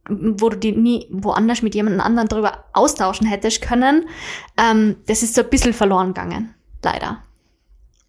wo 0.10 0.50
du 0.50 0.58
die 0.58 0.72
nie 0.72 1.08
woanders 1.10 1.62
mit 1.62 1.75
jemandem 1.75 2.01
anderen 2.01 2.29
darüber 2.29 2.65
austauschen 2.74 3.27
hättest 3.27 3.62
können, 3.62 4.08
ähm, 4.58 4.96
das 5.08 5.24
ist 5.24 5.36
so 5.36 5.41
ein 5.41 5.50
bisschen 5.50 5.74
verloren 5.74 6.13
gegangen, 6.13 6.53
leider. 6.84 7.24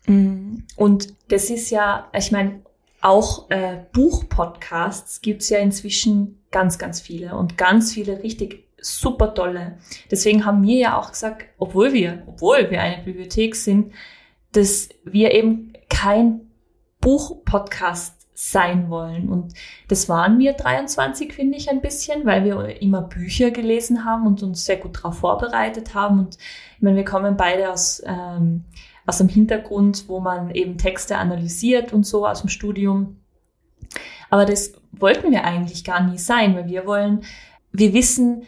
Mhm. 0.07 0.65
Und 0.77 1.15
das 1.29 1.51
ist 1.51 1.71
ja, 1.71 2.09
ich 2.13 2.33
meine, 2.33 2.63
auch 3.09 3.51
äh, 3.51 3.85
Buchpodcasts 3.93 5.21
gibt's 5.21 5.49
ja 5.49 5.59
inzwischen 5.59 6.43
ganz, 6.51 6.79
ganz 6.79 7.01
viele 7.01 7.37
und 7.37 7.57
ganz 7.57 7.93
viele 7.93 8.23
richtig 8.23 8.67
super 8.81 9.35
tolle. 9.35 9.79
Deswegen 10.11 10.45
haben 10.45 10.63
wir 10.63 10.77
ja 10.77 10.99
auch 10.99 11.11
gesagt, 11.11 11.47
obwohl 11.59 11.93
wir, 11.93 12.23
obwohl 12.27 12.71
wir 12.71 12.81
eine 12.81 13.03
Bibliothek 13.03 13.57
sind, 13.57 13.93
dass 14.53 14.89
wir 15.05 15.33
eben 15.35 15.73
kein 15.89 16.41
Buchpodcast 17.01 18.19
sein 18.35 18.89
wollen. 18.89 19.31
Und 19.31 19.55
das 19.89 20.09
waren 20.09 20.39
wir 20.39 20.53
23, 20.53 21.33
finde 21.33 21.59
ich, 21.59 21.71
ein 21.71 21.81
bisschen, 21.81 22.25
weil 22.25 22.45
wir 22.45 22.81
immer 22.81 23.03
Bücher 23.03 23.51
gelesen 23.51 24.05
haben 24.05 24.27
und 24.29 24.43
uns 24.45 24.65
sehr 24.65 24.77
gut 24.77 24.99
darauf 24.99 25.19
vorbereitet 25.19 25.95
haben. 25.95 26.21
Und 26.21 26.37
ich 26.37 26.83
meine, 26.83 26.97
wir 26.97 27.05
kommen 27.05 27.37
beide 27.37 27.73
aus 27.73 28.01
ähm, 28.07 28.65
aus 29.09 29.19
dem 29.19 29.29
Hintergrund, 29.29 30.05
wo 30.07 30.21
man 30.21 30.51
eben 30.51 30.77
Texte 30.77 31.17
analysiert 31.17 31.95
und 31.95 32.05
so 32.05 32.27
aus 32.27 32.43
dem 32.43 32.51
Studium. 32.51 33.17
Aber 34.29 34.45
das 34.45 34.75
wollten 34.93 35.31
wir 35.31 35.45
eigentlich 35.45 35.83
gar 35.83 36.07
nie 36.07 36.19
sein, 36.19 36.55
weil 36.55 36.67
wir 36.67 36.85
wollen, 36.85 37.23
wir 37.73 37.95
wissen 37.95 38.43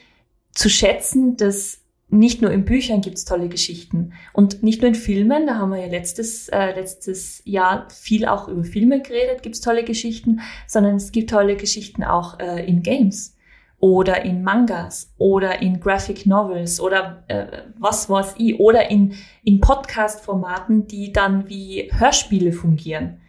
zu 0.52 0.68
schätzen, 0.68 1.38
dass 1.38 1.80
nicht 2.10 2.42
nur 2.42 2.50
in 2.50 2.66
Büchern 2.66 3.00
gibt's 3.00 3.24
tolle 3.24 3.48
Geschichten 3.48 4.12
und 4.34 4.62
nicht 4.62 4.82
nur 4.82 4.88
in 4.88 4.94
Filmen, 4.94 5.46
da 5.46 5.54
haben 5.54 5.70
wir 5.70 5.78
ja 5.78 5.86
letztes, 5.86 6.48
äh, 6.48 6.74
letztes 6.74 7.40
Jahr 7.46 7.88
viel 7.88 8.26
auch 8.26 8.48
über 8.48 8.64
Filme 8.64 9.00
geredet, 9.00 9.42
gibt's 9.42 9.62
tolle 9.62 9.84
Geschichten, 9.84 10.40
sondern 10.66 10.96
es 10.96 11.10
gibt 11.10 11.30
tolle 11.30 11.56
Geschichten 11.56 12.04
auch 12.04 12.38
äh, 12.38 12.66
in 12.66 12.82
Games 12.82 13.34
oder 13.80 14.24
in 14.24 14.42
Mangas 14.42 15.12
oder 15.16 15.62
in 15.62 15.80
Graphic 15.80 16.26
Novels 16.26 16.80
oder 16.80 17.24
äh, 17.28 17.46
was 17.78 18.08
weiß 18.08 18.34
ich 18.36 18.60
oder 18.60 18.90
in, 18.90 19.14
in 19.42 19.60
Podcast-Formaten, 19.60 20.86
die 20.86 21.12
dann 21.12 21.48
wie 21.48 21.90
Hörspiele 21.92 22.52
fungieren. 22.52 23.20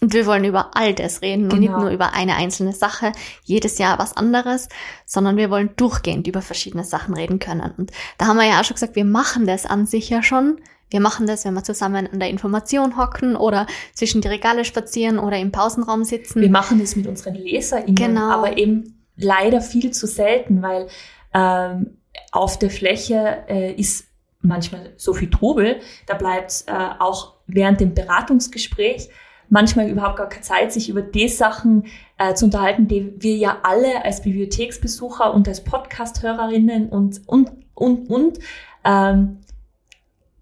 Und 0.00 0.12
wir 0.12 0.26
wollen 0.26 0.44
über 0.44 0.76
all 0.76 0.94
das 0.94 1.22
reden 1.22 1.44
genau. 1.44 1.54
und 1.54 1.60
nicht 1.60 1.68
genau. 1.70 1.82
nur 1.82 1.90
über 1.90 2.12
eine 2.12 2.36
einzelne 2.36 2.72
Sache, 2.72 3.12
jedes 3.44 3.78
Jahr 3.78 3.98
was 3.98 4.16
anderes, 4.16 4.68
sondern 5.06 5.36
wir 5.36 5.50
wollen 5.50 5.70
durchgehend 5.76 6.26
über 6.28 6.42
verschiedene 6.42 6.84
Sachen 6.84 7.14
reden 7.14 7.38
können. 7.38 7.72
Und 7.76 7.90
da 8.16 8.26
haben 8.26 8.36
wir 8.36 8.46
ja 8.46 8.60
auch 8.60 8.64
schon 8.64 8.74
gesagt, 8.74 8.96
wir 8.96 9.04
machen 9.04 9.46
das 9.46 9.66
an 9.66 9.86
sich 9.86 10.08
ja 10.08 10.22
schon. 10.22 10.60
Wir 10.90 11.00
machen 11.00 11.26
das, 11.26 11.44
wenn 11.44 11.54
wir 11.54 11.64
zusammen 11.64 12.08
an 12.10 12.18
der 12.18 12.30
Information 12.30 12.96
hocken 12.96 13.36
oder 13.36 13.66
zwischen 13.92 14.20
die 14.22 14.28
Regale 14.28 14.64
spazieren 14.64 15.18
oder 15.18 15.36
im 15.36 15.52
Pausenraum 15.52 16.04
sitzen. 16.04 16.40
Wir 16.40 16.50
machen 16.50 16.80
das 16.80 16.96
mit 16.96 17.06
unseren 17.06 17.34
LeserInnen, 17.34 17.94
genau. 17.94 18.30
aber 18.30 18.56
eben 18.56 18.97
leider 19.18 19.60
viel 19.60 19.90
zu 19.90 20.06
selten, 20.06 20.62
weil 20.62 20.88
ähm, 21.34 21.98
auf 22.32 22.58
der 22.58 22.70
Fläche 22.70 23.44
äh, 23.48 23.72
ist 23.72 24.06
manchmal 24.40 24.92
so 24.96 25.14
viel 25.14 25.30
Trubel, 25.30 25.80
da 26.06 26.14
bleibt 26.14 26.64
äh, 26.66 26.72
auch 26.98 27.34
während 27.46 27.80
dem 27.80 27.94
Beratungsgespräch 27.94 29.08
manchmal 29.48 29.88
überhaupt 29.88 30.16
gar 30.16 30.28
keine 30.28 30.42
Zeit, 30.42 30.72
sich 30.72 30.88
über 30.88 31.02
die 31.02 31.28
Sachen 31.28 31.86
äh, 32.18 32.34
zu 32.34 32.44
unterhalten, 32.46 32.86
die 32.86 33.14
wir 33.18 33.36
ja 33.36 33.58
alle 33.62 34.04
als 34.04 34.22
Bibliotheksbesucher 34.22 35.32
und 35.32 35.48
als 35.48 35.64
Podcast-Hörerinnen 35.64 36.88
und, 36.90 37.22
und, 37.26 37.50
und, 37.74 38.10
und 38.10 38.38
ähm, 38.84 39.38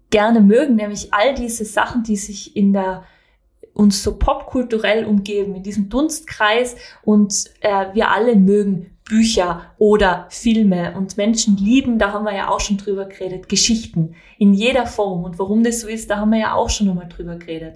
gerne 0.09 0.41
mögen, 0.41 0.75
nämlich 0.75 1.13
all 1.13 1.33
diese 1.33 1.65
Sachen, 1.65 2.03
die 2.03 2.17
sich 2.17 2.55
in 2.55 2.73
der 2.73 3.03
uns 3.77 4.01
so 4.01 4.17
popkulturell 4.17 5.05
umgeben, 5.05 5.55
in 5.55 5.63
diesem 5.63 5.87
Dunstkreis 5.87 6.75
und 7.03 7.45
äh, 7.61 7.85
wir 7.93 8.09
alle 8.09 8.35
mögen 8.35 8.97
Bücher 9.05 9.71
oder 9.77 10.25
Filme 10.29 10.95
und 10.97 11.15
Menschen 11.15 11.57
lieben, 11.57 11.99
da 11.99 12.11
haben 12.11 12.25
wir 12.25 12.35
ja 12.35 12.49
auch 12.49 12.59
schon 12.59 12.77
drüber 12.77 13.05
geredet, 13.05 13.47
Geschichten 13.47 14.15
in 14.39 14.53
jeder 14.53 14.87
Form 14.87 15.23
und 15.23 15.37
warum 15.37 15.63
das 15.63 15.81
so 15.81 15.87
ist, 15.87 16.09
da 16.09 16.17
haben 16.17 16.31
wir 16.31 16.39
ja 16.39 16.53
auch 16.55 16.69
schon 16.69 16.89
einmal 16.89 17.07
drüber 17.07 17.35
geredet. 17.35 17.75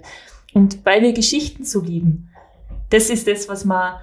Und 0.52 0.84
weil 0.84 1.02
wir 1.02 1.12
Geschichten 1.12 1.64
so 1.64 1.80
lieben, 1.80 2.30
das 2.90 3.08
ist 3.08 3.28
das, 3.28 3.48
was 3.48 3.64
wir, 3.64 4.00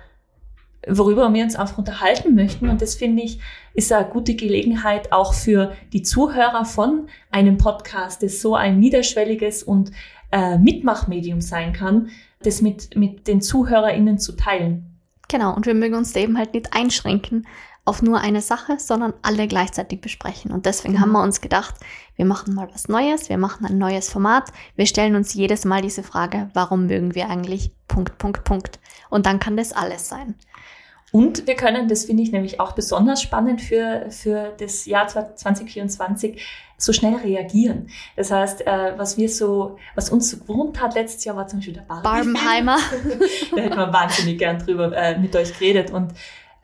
worüber 0.87 1.31
wir 1.31 1.43
uns 1.43 1.55
einfach 1.55 1.77
unterhalten 1.77 2.33
möchten 2.33 2.69
und 2.69 2.81
das 2.81 2.95
finde 2.95 3.23
ich, 3.23 3.39
ist 3.73 3.91
eine 3.91 4.07
gute 4.07 4.35
Gelegenheit 4.35 5.11
auch 5.11 5.33
für 5.33 5.73
die 5.91 6.01
Zuhörer 6.01 6.63
von 6.63 7.07
einem 7.29 7.57
Podcast, 7.57 8.23
das 8.23 8.41
so 8.41 8.55
ein 8.55 8.79
niederschwelliges 8.79 9.63
und 9.63 9.91
äh, 10.31 10.57
Mitmachmedium 10.57 11.41
sein 11.41 11.73
kann, 11.73 12.09
das 12.41 12.61
mit, 12.61 12.95
mit 12.95 13.27
den 13.27 13.41
ZuhörerInnen 13.41 14.17
zu 14.17 14.33
teilen. 14.33 14.97
Genau, 15.27 15.55
und 15.55 15.65
wir 15.65 15.75
mögen 15.75 15.95
uns 15.95 16.13
da 16.13 16.19
eben 16.19 16.37
halt 16.37 16.53
nicht 16.53 16.73
einschränken 16.73 17.45
auf 17.85 18.03
nur 18.03 18.19
eine 18.19 18.41
Sache, 18.41 18.77
sondern 18.77 19.13
alle 19.23 19.47
gleichzeitig 19.47 19.99
besprechen. 19.99 20.51
Und 20.51 20.67
deswegen 20.67 20.95
mhm. 20.95 20.99
haben 21.01 21.11
wir 21.11 21.23
uns 21.23 21.41
gedacht, 21.41 21.75
wir 22.15 22.25
machen 22.25 22.53
mal 22.53 22.69
was 22.71 22.87
Neues, 22.87 23.29
wir 23.29 23.37
machen 23.37 23.65
ein 23.65 23.77
neues 23.79 24.09
Format, 24.09 24.51
wir 24.75 24.85
stellen 24.85 25.15
uns 25.15 25.33
jedes 25.33 25.65
Mal 25.65 25.81
diese 25.81 26.03
Frage, 26.03 26.49
warum 26.53 26.85
mögen 26.85 27.15
wir 27.15 27.29
eigentlich 27.29 27.71
Punkt, 27.87 28.17
Punkt, 28.19 28.43
Punkt. 28.43 28.79
Und 29.09 29.25
dann 29.25 29.39
kann 29.39 29.57
das 29.57 29.73
alles 29.73 30.07
sein. 30.07 30.35
Und 31.11 31.47
wir 31.47 31.55
können, 31.55 31.87
das 31.87 32.05
finde 32.05 32.23
ich 32.23 32.31
nämlich 32.31 32.59
auch 32.59 32.73
besonders 32.73 33.21
spannend 33.21 33.61
für, 33.61 34.05
für 34.09 34.53
das 34.59 34.85
Jahr 34.85 35.07
2024, 35.07 36.45
so 36.77 36.93
schnell 36.93 37.15
reagieren. 37.15 37.87
Das 38.15 38.31
heißt, 38.31 38.65
äh, 38.65 38.93
was 38.97 39.17
wir 39.17 39.29
so, 39.29 39.77
was 39.95 40.09
uns 40.09 40.29
so 40.29 40.37
gewohnt 40.37 40.81
hat 40.81 40.95
letztes 40.95 41.25
Jahr 41.25 41.35
war 41.35 41.47
zum 41.47 41.59
Beispiel 41.59 41.73
der 41.73 41.81
Barbie. 41.81 42.03
Barbenheimer. 42.03 42.77
da 43.55 43.61
hätten 43.61 43.77
wir 43.77 43.93
wahnsinnig 43.93 44.37
gern 44.37 44.59
drüber 44.59 44.95
äh, 44.95 45.17
mit 45.17 45.35
euch 45.35 45.57
geredet 45.57 45.91
und 45.91 46.13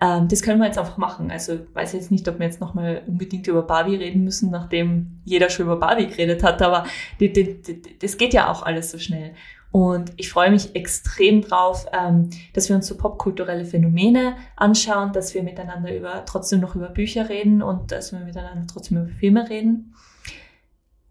ähm, 0.01 0.27
das 0.27 0.41
können 0.41 0.59
wir 0.59 0.67
jetzt 0.67 0.77
einfach 0.77 0.97
machen. 0.97 1.31
Also 1.31 1.59
weiß 1.73 1.93
jetzt 1.93 2.11
nicht, 2.11 2.27
ob 2.27 2.39
wir 2.39 2.45
jetzt 2.45 2.61
nochmal 2.61 3.03
unbedingt 3.07 3.47
über 3.47 3.63
Barbie 3.63 3.95
reden 3.95 4.23
müssen, 4.23 4.51
nachdem 4.51 5.21
jeder 5.23 5.49
schon 5.49 5.65
über 5.65 5.77
Barbie 5.77 6.07
geredet 6.07 6.43
hat, 6.43 6.61
aber 6.61 6.85
die, 7.19 7.31
die, 7.31 7.61
die, 7.61 7.99
das 7.99 8.17
geht 8.17 8.33
ja 8.33 8.49
auch 8.51 8.63
alles 8.63 8.91
so 8.91 8.99
schnell. 8.99 9.33
Und 9.75 10.13
ich 10.15 10.29
freue 10.29 10.51
mich 10.51 10.73
extrem 10.73 11.41
drauf, 11.41 11.85
ähm, 11.91 12.29
dass 12.53 12.69
wir 12.69 12.77
uns 12.77 12.87
so 12.87 12.95
popkulturelle 12.95 13.65
Phänomene 13.65 14.37
anschauen, 14.55 15.11
dass 15.11 15.33
wir 15.33 15.43
miteinander 15.43 15.93
über, 15.93 16.23
trotzdem 16.25 16.61
noch 16.61 16.75
über 16.75 16.87
Bücher 16.87 17.27
reden 17.27 17.61
und 17.61 17.91
dass 17.91 18.13
wir 18.13 18.21
miteinander 18.21 18.65
trotzdem 18.71 18.99
über 18.99 19.09
Filme 19.09 19.49
reden. 19.49 19.93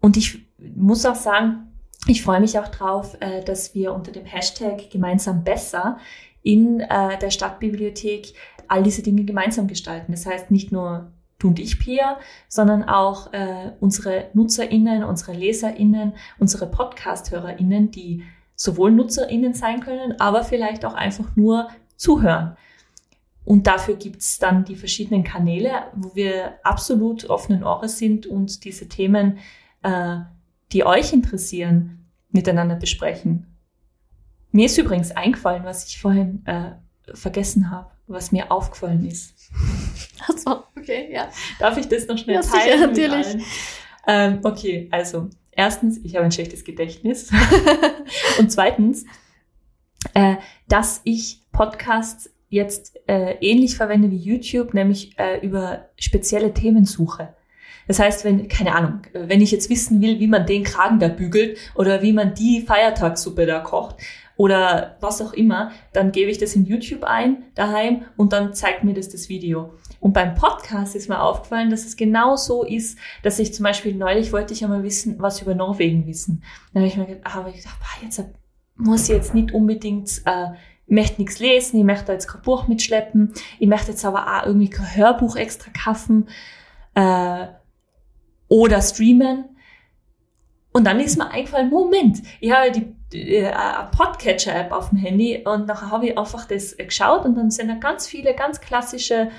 Und 0.01 0.17
ich 0.17 0.47
muss 0.57 1.05
auch 1.05 1.13
sagen, 1.13 1.75
ich 2.07 2.23
freue 2.23 2.39
mich 2.39 2.57
auch 2.57 2.69
drauf, 2.69 3.15
äh, 3.19 3.43
dass 3.43 3.75
wir 3.75 3.93
unter 3.93 4.11
dem 4.11 4.25
Hashtag 4.25 4.89
gemeinsam 4.89 5.43
besser 5.43 5.99
in 6.41 6.79
äh, 6.79 7.19
der 7.19 7.29
Stadtbibliothek 7.29 8.33
all 8.67 8.81
diese 8.81 9.03
Dinge 9.03 9.25
gemeinsam 9.25 9.67
gestalten. 9.67 10.11
Das 10.11 10.25
heißt 10.25 10.49
nicht 10.49 10.71
nur 10.71 11.11
du 11.37 11.49
und 11.49 11.59
ich, 11.59 11.77
Pia, 11.77 12.17
sondern 12.47 12.81
auch 12.81 13.31
äh, 13.31 13.73
unsere 13.79 14.31
NutzerInnen, 14.33 15.03
unsere 15.03 15.33
LeserInnen, 15.33 16.13
unsere 16.39 16.65
Podcast-HörerInnen, 16.65 17.91
die 17.91 18.23
sowohl 18.55 18.91
NutzerInnen 18.91 19.53
sein 19.53 19.81
können, 19.81 20.19
aber 20.19 20.43
vielleicht 20.43 20.85
auch 20.85 20.93
einfach 20.93 21.35
nur 21.35 21.69
zuhören. 21.95 22.55
Und 23.43 23.67
dafür 23.67 23.95
gibt's 23.95 24.39
dann 24.39 24.65
die 24.65 24.75
verschiedenen 24.75 25.23
Kanäle, 25.23 25.71
wo 25.93 26.15
wir 26.15 26.59
absolut 26.63 27.29
offenen 27.29 27.63
Ohres 27.63 27.99
sind 27.99 28.25
und 28.25 28.63
diese 28.65 28.89
Themen, 28.89 29.37
äh, 29.83 30.17
die 30.71 30.83
euch 30.83 31.13
interessieren, 31.13 32.09
miteinander 32.31 32.75
besprechen. 32.75 33.55
Mir 34.51 34.65
ist 34.65 34.77
übrigens 34.77 35.11
eingefallen, 35.11 35.63
was 35.63 35.87
ich 35.87 36.01
vorhin 36.01 36.43
äh, 36.45 36.71
vergessen 37.13 37.69
habe, 37.69 37.91
was 38.07 38.31
mir 38.31 38.51
aufgefallen 38.51 39.05
ist. 39.05 39.51
Achso, 40.27 40.63
okay, 40.75 41.13
ja. 41.13 41.29
Darf 41.59 41.77
ich 41.77 41.87
das 41.87 42.07
noch 42.07 42.17
schnell 42.17 42.37
ja, 42.37 42.41
teilen? 42.41 42.95
Sicher, 42.95 43.11
natürlich. 43.11 43.45
Ähm, 44.07 44.39
okay, 44.43 44.87
also 44.91 45.29
erstens, 45.55 45.99
ich 46.03 46.15
habe 46.15 46.25
ein 46.25 46.31
schlechtes 46.31 46.63
Gedächtnis. 46.63 47.31
und 48.39 48.51
zweitens, 48.51 49.05
äh, 50.13 50.35
dass 50.67 51.01
ich 51.03 51.41
Podcasts 51.51 52.29
jetzt 52.49 52.99
äh, 53.07 53.35
ähnlich 53.41 53.75
verwende 53.75 54.11
wie 54.11 54.17
YouTube, 54.17 54.73
nämlich 54.73 55.17
äh, 55.17 55.39
über 55.45 55.89
spezielle 55.97 56.53
Themensuche. 56.53 57.33
Das 57.87 57.99
heißt, 57.99 58.23
wenn, 58.25 58.47
keine 58.47 58.73
Ahnung, 58.73 59.01
wenn 59.13 59.41
ich 59.41 59.51
jetzt 59.51 59.69
wissen 59.69 60.01
will, 60.01 60.19
wie 60.19 60.27
man 60.27 60.45
den 60.45 60.63
Kragen 60.63 60.99
da 60.99 61.07
bügelt 61.07 61.57
oder 61.75 62.01
wie 62.01 62.13
man 62.13 62.33
die 62.33 62.61
Feiertagssuppe 62.61 63.45
da 63.45 63.59
kocht 63.59 63.97
oder 64.37 64.97
was 65.01 65.21
auch 65.21 65.33
immer, 65.33 65.71
dann 65.93 66.11
gebe 66.11 66.31
ich 66.31 66.39
das 66.39 66.55
in 66.55 66.65
YouTube 66.65 67.03
ein, 67.03 67.43
daheim, 67.53 68.05
und 68.17 68.33
dann 68.33 68.53
zeigt 68.53 68.83
mir 68.83 68.93
das 68.93 69.09
das 69.09 69.29
Video. 69.29 69.73
Und 69.99 70.13
beim 70.13 70.35
Podcast 70.35 70.95
ist 70.95 71.09
mir 71.09 71.21
aufgefallen, 71.21 71.69
dass 71.69 71.85
es 71.85 71.97
genau 71.97 72.35
so 72.35 72.63
ist, 72.63 72.97
dass 73.23 73.39
ich 73.39 73.53
zum 73.53 73.63
Beispiel 73.63 73.95
neulich 73.95 74.31
wollte 74.31 74.53
ich 74.53 74.63
einmal 74.63 74.83
wissen, 74.83 75.15
was 75.19 75.41
über 75.41 75.55
Norwegen 75.55 76.05
wissen. 76.07 76.43
Dann 76.73 76.83
habe 76.83 76.87
ich 76.87 76.97
mir 76.97 77.05
gedacht, 77.05 77.35
ah, 77.35 77.41
gedacht 77.41 77.77
ah, 77.81 78.03
jetzt 78.03 78.23
muss 78.75 79.03
ich 79.03 79.15
jetzt 79.15 79.33
nicht 79.33 79.53
unbedingt, 79.53 80.21
äh, 80.25 80.47
ich 80.87 80.93
möchte 80.93 81.21
nichts 81.21 81.39
lesen, 81.39 81.79
ich 81.79 81.85
möchte 81.85 82.11
jetzt 82.11 82.27
kein 82.27 82.41
Buch 82.41 82.67
mitschleppen, 82.67 83.33
ich 83.59 83.67
möchte 83.67 83.91
jetzt 83.91 84.05
aber 84.05 84.27
auch 84.27 84.45
irgendwie 84.45 84.69
kein 84.69 84.95
Hörbuch 84.95 85.35
extra 85.35 85.71
kaufen 85.71 86.27
äh, 86.93 87.47
oder 88.47 88.81
streamen. 88.81 89.45
Und 90.71 90.85
dann 90.85 90.99
ist 90.99 91.17
mir 91.17 91.31
eingefallen, 91.31 91.69
Moment, 91.69 92.21
ich 92.41 92.51
habe 92.51 92.69
die 92.71 92.95
äh, 93.13 93.53
Podcatcher-App 93.95 94.71
auf 94.71 94.89
dem 94.89 94.97
Handy 94.97 95.41
und 95.45 95.67
nachher 95.67 95.89
habe 95.89 96.07
ich 96.07 96.17
einfach 96.17 96.45
das 96.45 96.75
geschaut 96.75 97.25
und 97.25 97.35
dann 97.35 97.49
sind 97.49 97.69
da 97.69 97.75
ganz 97.75 98.07
viele 98.07 98.35
ganz 98.35 98.59
klassische 98.59 99.31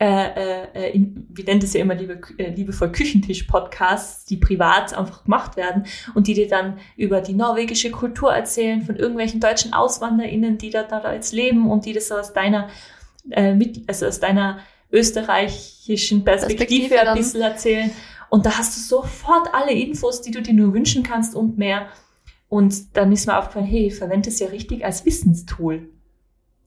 äh, 0.00 0.64
äh, 0.74 0.90
in, 0.92 1.26
wir 1.30 1.44
nennen 1.44 1.60
das 1.60 1.72
ja 1.72 1.80
immer 1.80 1.94
liebe, 1.94 2.20
äh, 2.38 2.50
liebevoll 2.50 2.90
Küchentisch-Podcasts, 2.90 4.24
die 4.24 4.36
privat 4.36 4.92
einfach 4.92 5.24
gemacht 5.24 5.56
werden 5.56 5.86
und 6.14 6.26
die 6.26 6.34
dir 6.34 6.48
dann 6.48 6.78
über 6.96 7.20
die 7.20 7.34
norwegische 7.34 7.90
Kultur 7.90 8.32
erzählen, 8.32 8.82
von 8.82 8.96
irgendwelchen 8.96 9.40
deutschen 9.40 9.72
AuswanderInnen, 9.72 10.58
die 10.58 10.70
da, 10.70 10.82
da 10.82 11.12
jetzt 11.12 11.32
leben 11.32 11.70
und 11.70 11.86
die 11.86 11.92
das 11.92 12.10
aus 12.10 12.32
deiner, 12.32 12.68
äh, 13.30 13.54
mit, 13.54 13.88
also 13.88 14.06
aus 14.06 14.18
deiner 14.18 14.58
österreichischen 14.90 16.24
Perspektive, 16.24 16.88
Perspektive 16.88 17.08
ein 17.08 17.16
bisschen 17.16 17.42
erzählen. 17.42 17.90
Und 18.30 18.46
da 18.46 18.58
hast 18.58 18.76
du 18.76 18.80
sofort 18.80 19.54
alle 19.54 19.72
Infos, 19.72 20.22
die 20.22 20.32
du 20.32 20.42
dir 20.42 20.54
nur 20.54 20.74
wünschen 20.74 21.04
kannst 21.04 21.36
und 21.36 21.56
mehr. 21.56 21.86
Und 22.48 22.96
dann 22.96 23.12
ist 23.12 23.26
mir 23.26 23.38
aufgefallen, 23.38 23.66
hey, 23.66 23.92
verwende 23.92 24.28
es 24.28 24.40
ja 24.40 24.48
richtig 24.48 24.84
als 24.84 25.04
Wissenstool. 25.04 25.88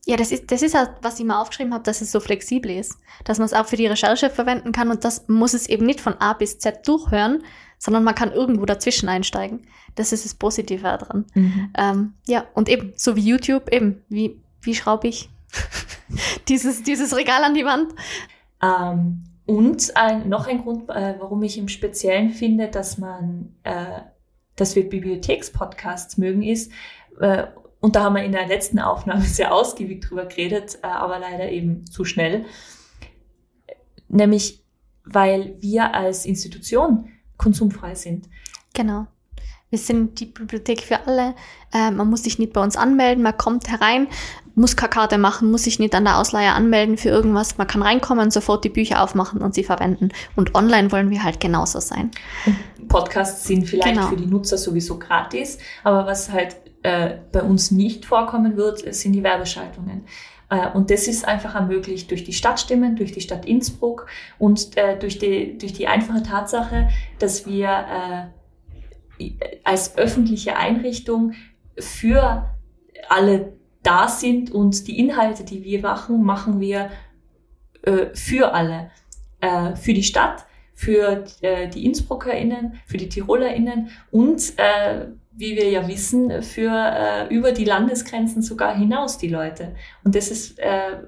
Ja, 0.07 0.15
das 0.15 0.31
ist, 0.31 0.49
das 0.53 0.61
ist 0.61 0.73
halt, 0.73 0.89
was 1.01 1.19
ich 1.19 1.25
mal 1.25 1.41
aufgeschrieben 1.41 1.73
habe, 1.73 1.83
dass 1.83 1.99
es 1.99 2.13
so 2.13 2.21
flexibel 2.21 2.71
ist, 2.71 2.97
dass 3.25 3.39
man 3.39 3.45
es 3.45 3.51
auch 3.51 3.65
für 3.65 3.75
die 3.75 3.87
Recherche 3.87 4.29
verwenden 4.29 4.71
kann 4.71 4.89
und 4.89 5.03
das 5.03 5.27
muss 5.27 5.53
es 5.53 5.67
eben 5.67 5.85
nicht 5.85 5.99
von 5.99 6.13
A 6.19 6.31
bis 6.31 6.59
Z 6.59 6.87
durchhören, 6.87 7.43
sondern 7.77 8.05
man 8.05 8.15
kann 8.15 8.31
irgendwo 8.31 8.65
dazwischen 8.65 9.09
einsteigen. 9.09 9.67
Das 9.95 10.13
ist 10.13 10.23
das 10.23 10.33
Positive 10.33 10.81
daran. 10.81 11.25
Mhm. 11.33 11.73
Ähm, 11.77 12.13
ja, 12.25 12.45
und 12.53 12.69
eben, 12.69 12.93
so 12.95 13.17
wie 13.17 13.27
YouTube, 13.27 13.69
eben, 13.69 14.01
wie, 14.07 14.41
wie 14.61 14.75
schraube 14.75 15.09
ich 15.09 15.29
dieses, 16.47 16.83
dieses 16.83 17.13
Regal 17.13 17.43
an 17.43 17.53
die 17.53 17.65
Wand? 17.65 17.93
Ähm, 18.63 19.25
und 19.45 19.97
ein, 19.97 20.29
noch 20.29 20.47
ein 20.47 20.63
Grund, 20.63 20.89
äh, 20.89 21.15
warum 21.19 21.43
ich 21.43 21.57
im 21.57 21.67
Speziellen 21.67 22.29
finde, 22.29 22.69
dass 22.69 22.97
man, 22.97 23.57
äh, 23.63 23.99
dass 24.55 24.77
wir 24.77 24.87
Bibliothekspodcasts 24.87 26.17
mögen, 26.17 26.43
ist, 26.43 26.71
äh, 27.19 27.47
und 27.79 27.95
da 27.95 28.03
haben 28.03 28.15
wir 28.15 28.23
in 28.23 28.31
der 28.31 28.47
letzten 28.47 28.79
Aufnahme 28.79 29.21
sehr 29.25 29.53
ausgiebig 29.53 30.01
drüber 30.01 30.25
geredet, 30.25 30.79
äh, 30.83 30.87
aber 30.87 31.19
leider 31.19 31.49
eben 31.49 31.85
zu 31.85 32.05
schnell. 32.05 32.45
Nämlich, 34.09 34.63
weil 35.03 35.55
wir 35.59 35.93
als 35.93 36.25
Institution 36.25 37.09
konsumfrei 37.37 37.95
sind. 37.95 38.27
Genau. 38.73 39.07
Wir 39.69 39.79
sind 39.79 40.19
die 40.21 40.25
Bibliothek 40.25 40.81
für 40.81 41.05
alle. 41.05 41.35
Äh, 41.73 41.91
man 41.91 42.09
muss 42.09 42.23
sich 42.23 42.39
nicht 42.39 42.53
bei 42.53 42.63
uns 42.63 42.77
anmelden. 42.77 43.21
Man 43.21 43.37
kommt 43.37 43.69
herein, 43.69 44.07
muss 44.55 44.77
keine 44.77 44.89
Karte 44.89 45.17
machen, 45.17 45.51
muss 45.51 45.63
sich 45.63 45.77
nicht 45.77 45.93
an 45.93 46.05
der 46.05 46.17
Ausleihe 46.17 46.53
anmelden 46.53 46.97
für 46.97 47.09
irgendwas. 47.09 47.57
Man 47.57 47.67
kann 47.67 47.81
reinkommen, 47.81 48.31
sofort 48.31 48.63
die 48.63 48.69
Bücher 48.69 49.03
aufmachen 49.03 49.41
und 49.41 49.53
sie 49.53 49.65
verwenden. 49.65 50.09
Und 50.37 50.55
online 50.55 50.91
wollen 50.91 51.09
wir 51.09 51.21
halt 51.21 51.41
genauso 51.41 51.81
sein. 51.81 52.11
Podcasts 52.87 53.45
sind 53.45 53.67
vielleicht 53.67 53.95
genau. 53.95 54.07
für 54.07 54.15
die 54.15 54.25
Nutzer 54.25 54.57
sowieso 54.57 54.97
gratis, 54.97 55.57
aber 55.83 56.05
was 56.05 56.31
halt 56.31 56.55
äh, 56.87 57.17
bei 57.33 57.41
uns 57.41 57.69
nicht 57.71 58.05
vorkommen 58.05 58.55
wird, 58.55 58.93
sind 58.95 59.11
die 59.11 59.23
Werbeschaltungen. 59.23 60.05
Äh, 60.49 60.69
und 60.69 60.89
das 60.89 61.09
ist 61.09 61.27
einfach 61.27 61.53
ermöglicht 61.53 62.09
durch 62.11 62.23
die 62.23 62.31
Stadtstimmen, 62.31 62.95
durch 62.95 63.11
die 63.11 63.19
Stadt 63.19 63.45
Innsbruck 63.45 64.07
und 64.39 64.77
äh, 64.77 64.97
durch, 64.97 65.19
die, 65.19 65.57
durch 65.57 65.73
die 65.73 65.87
einfache 65.87 66.23
Tatsache, 66.23 66.87
dass 67.19 67.45
wir 67.45 68.31
äh, 69.19 69.31
als 69.65 69.97
öffentliche 69.97 70.55
Einrichtung 70.55 71.33
für 71.77 72.55
alle 73.09 73.57
da 73.83 74.07
sind 74.07 74.51
und 74.51 74.87
die 74.87 74.97
Inhalte, 74.97 75.43
die 75.43 75.65
wir 75.65 75.81
machen, 75.81 76.23
machen 76.23 76.61
wir 76.61 76.89
äh, 77.83 78.07
für 78.13 78.53
alle. 78.53 78.91
Für 79.39 79.93
die 79.93 80.01
Stadt, 80.01 80.47
für 80.77 81.25
äh, 81.41 81.67
die 81.67 81.85
InnsbruckerInnen, 81.87 82.79
für 82.85 82.97
die 82.97 83.09
TirolerInnen 83.09 83.89
und 84.11 84.53
äh, 84.57 85.07
wie 85.31 85.55
wir 85.55 85.71
ja 85.71 85.87
wissen, 85.87 86.43
für 86.43 86.69
äh, 86.71 87.33
über 87.33 87.51
die 87.51 87.65
Landesgrenzen 87.65 88.43
sogar 88.43 88.77
hinaus 88.77 89.17
die 89.17 89.27
Leute. 89.27 89.75
Und 90.03 90.13
das 90.13 90.29
ist 90.29 90.59
äh, 90.59 90.99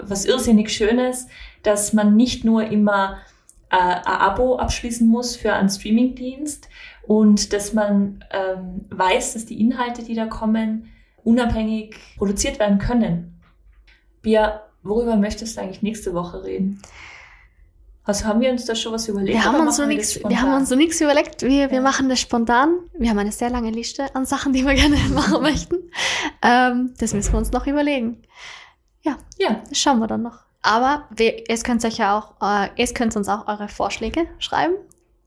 was 0.00 0.24
irrsinnig 0.24 0.70
Schönes, 0.70 1.26
dass 1.62 1.92
man 1.92 2.16
nicht 2.16 2.46
nur 2.46 2.64
immer 2.64 3.18
äh, 3.70 3.76
ein 3.76 4.02
Abo 4.06 4.56
abschließen 4.56 5.06
muss 5.06 5.36
für 5.36 5.52
einen 5.52 5.68
Streamingdienst 5.68 6.70
und 7.06 7.52
dass 7.52 7.74
man 7.74 8.24
ähm, 8.30 8.86
weiß, 8.88 9.34
dass 9.34 9.44
die 9.44 9.60
Inhalte, 9.60 10.02
die 10.02 10.14
da 10.14 10.24
kommen, 10.24 10.88
unabhängig 11.22 11.96
produziert 12.16 12.58
werden 12.58 12.78
können. 12.78 13.42
Bia, 14.22 14.62
worüber 14.82 15.16
möchtest 15.16 15.56
du 15.56 15.60
eigentlich 15.60 15.82
nächste 15.82 16.14
Woche 16.14 16.44
reden? 16.44 16.80
Also 18.04 18.24
haben 18.24 18.40
wir 18.40 18.50
uns 18.50 18.64
da 18.64 18.74
schon 18.74 18.92
was 18.92 19.06
überlegt? 19.08 19.34
Wir 19.34 19.44
haben 19.44 19.60
uns 19.60 19.76
so 19.76 19.86
nichts, 19.86 20.18
wir 20.22 20.42
haben 20.42 20.54
uns 20.54 20.68
so 20.68 20.74
nichts 20.74 21.00
überlegt. 21.00 21.42
Wir, 21.42 21.70
wir 21.70 21.80
machen 21.80 22.08
das 22.08 22.18
spontan. 22.18 22.78
Wir 22.98 23.10
haben 23.10 23.18
eine 23.18 23.30
sehr 23.30 23.50
lange 23.50 23.70
Liste 23.70 24.12
an 24.14 24.26
Sachen, 24.26 24.52
die 24.52 24.66
wir 24.66 24.74
gerne 24.82 24.96
machen 25.14 25.40
möchten. 25.42 25.76
Ähm, 26.42 26.94
das 26.98 27.14
müssen 27.14 27.32
wir 27.32 27.38
uns 27.38 27.52
noch 27.52 27.66
überlegen. 27.66 28.22
Ja, 29.02 29.18
ja, 29.38 29.62
das 29.68 29.78
schauen 29.78 30.00
wir 30.00 30.08
dann 30.08 30.22
noch. 30.22 30.40
Aber 30.62 31.08
wir, 31.14 31.44
es 31.48 31.62
könnt 31.64 31.84
euch 31.84 31.98
ja 31.98 32.18
auch, 32.18 32.34
äh, 32.40 32.70
es 32.76 32.94
könnt 32.94 33.14
uns 33.16 33.28
auch 33.28 33.46
eure 33.46 33.68
Vorschläge 33.68 34.26
schreiben. 34.38 34.74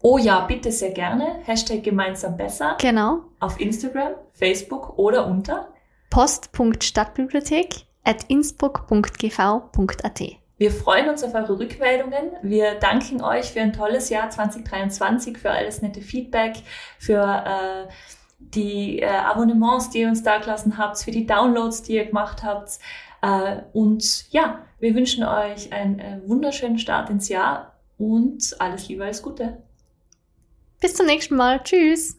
Oh 0.02 0.18
ja, 0.18 0.42
bitte 0.42 0.72
sehr 0.72 0.92
gerne. 0.92 1.40
Hashtag 1.44 1.84
gemeinsam 1.84 2.38
besser. 2.38 2.78
Genau. 2.80 3.22
Auf 3.40 3.60
Instagram, 3.60 4.14
Facebook 4.34 4.98
oder 4.98 5.28
unter 5.28 5.70
post.stadtbibliothek 6.10 7.86
at 8.04 8.24
innsbruck.gv.at. 8.28 10.22
Wir 10.58 10.72
freuen 10.72 11.10
uns 11.10 11.24
auf 11.24 11.34
eure 11.34 11.60
Rückmeldungen. 11.60 12.32
Wir 12.42 12.76
danken 12.76 13.22
euch 13.22 13.52
für 13.52 13.60
ein 13.60 13.74
tolles 13.74 14.10
Jahr 14.10 14.30
2023, 14.30 15.38
für 15.38 15.52
alles 15.52 15.82
nette 15.82 16.02
Feedback, 16.02 16.56
für 16.98 17.22
äh, 17.24 17.92
die 18.40 19.00
äh, 19.00 19.08
Abonnements, 19.08 19.90
die 19.90 20.02
ihr 20.02 20.08
uns 20.08 20.24
da 20.24 20.38
gelassen 20.38 20.78
habt, 20.78 20.98
für 20.98 21.12
die 21.12 21.26
Downloads, 21.26 21.84
die 21.84 21.96
ihr 21.96 22.06
gemacht 22.06 22.44
habt. 22.44 22.80
Äh, 23.22 23.64
und 23.74 24.32
ja, 24.32 24.66
wir 24.80 24.96
wünschen 24.96 25.26
euch 25.26 25.74
einen 25.74 26.00
äh, 26.00 26.22
wunderschönen 26.26 26.80
Start 26.80 27.10
ins 27.10 27.28
Jahr 27.28 27.74
und 27.98 28.56
alles 28.60 28.88
Liebe, 28.88 29.04
alles 29.04 29.22
Gute. 29.22 29.62
Bis 30.80 30.94
zum 30.94 31.06
nächsten 31.06 31.36
Mal. 31.36 31.62
Tschüss. 31.64 32.18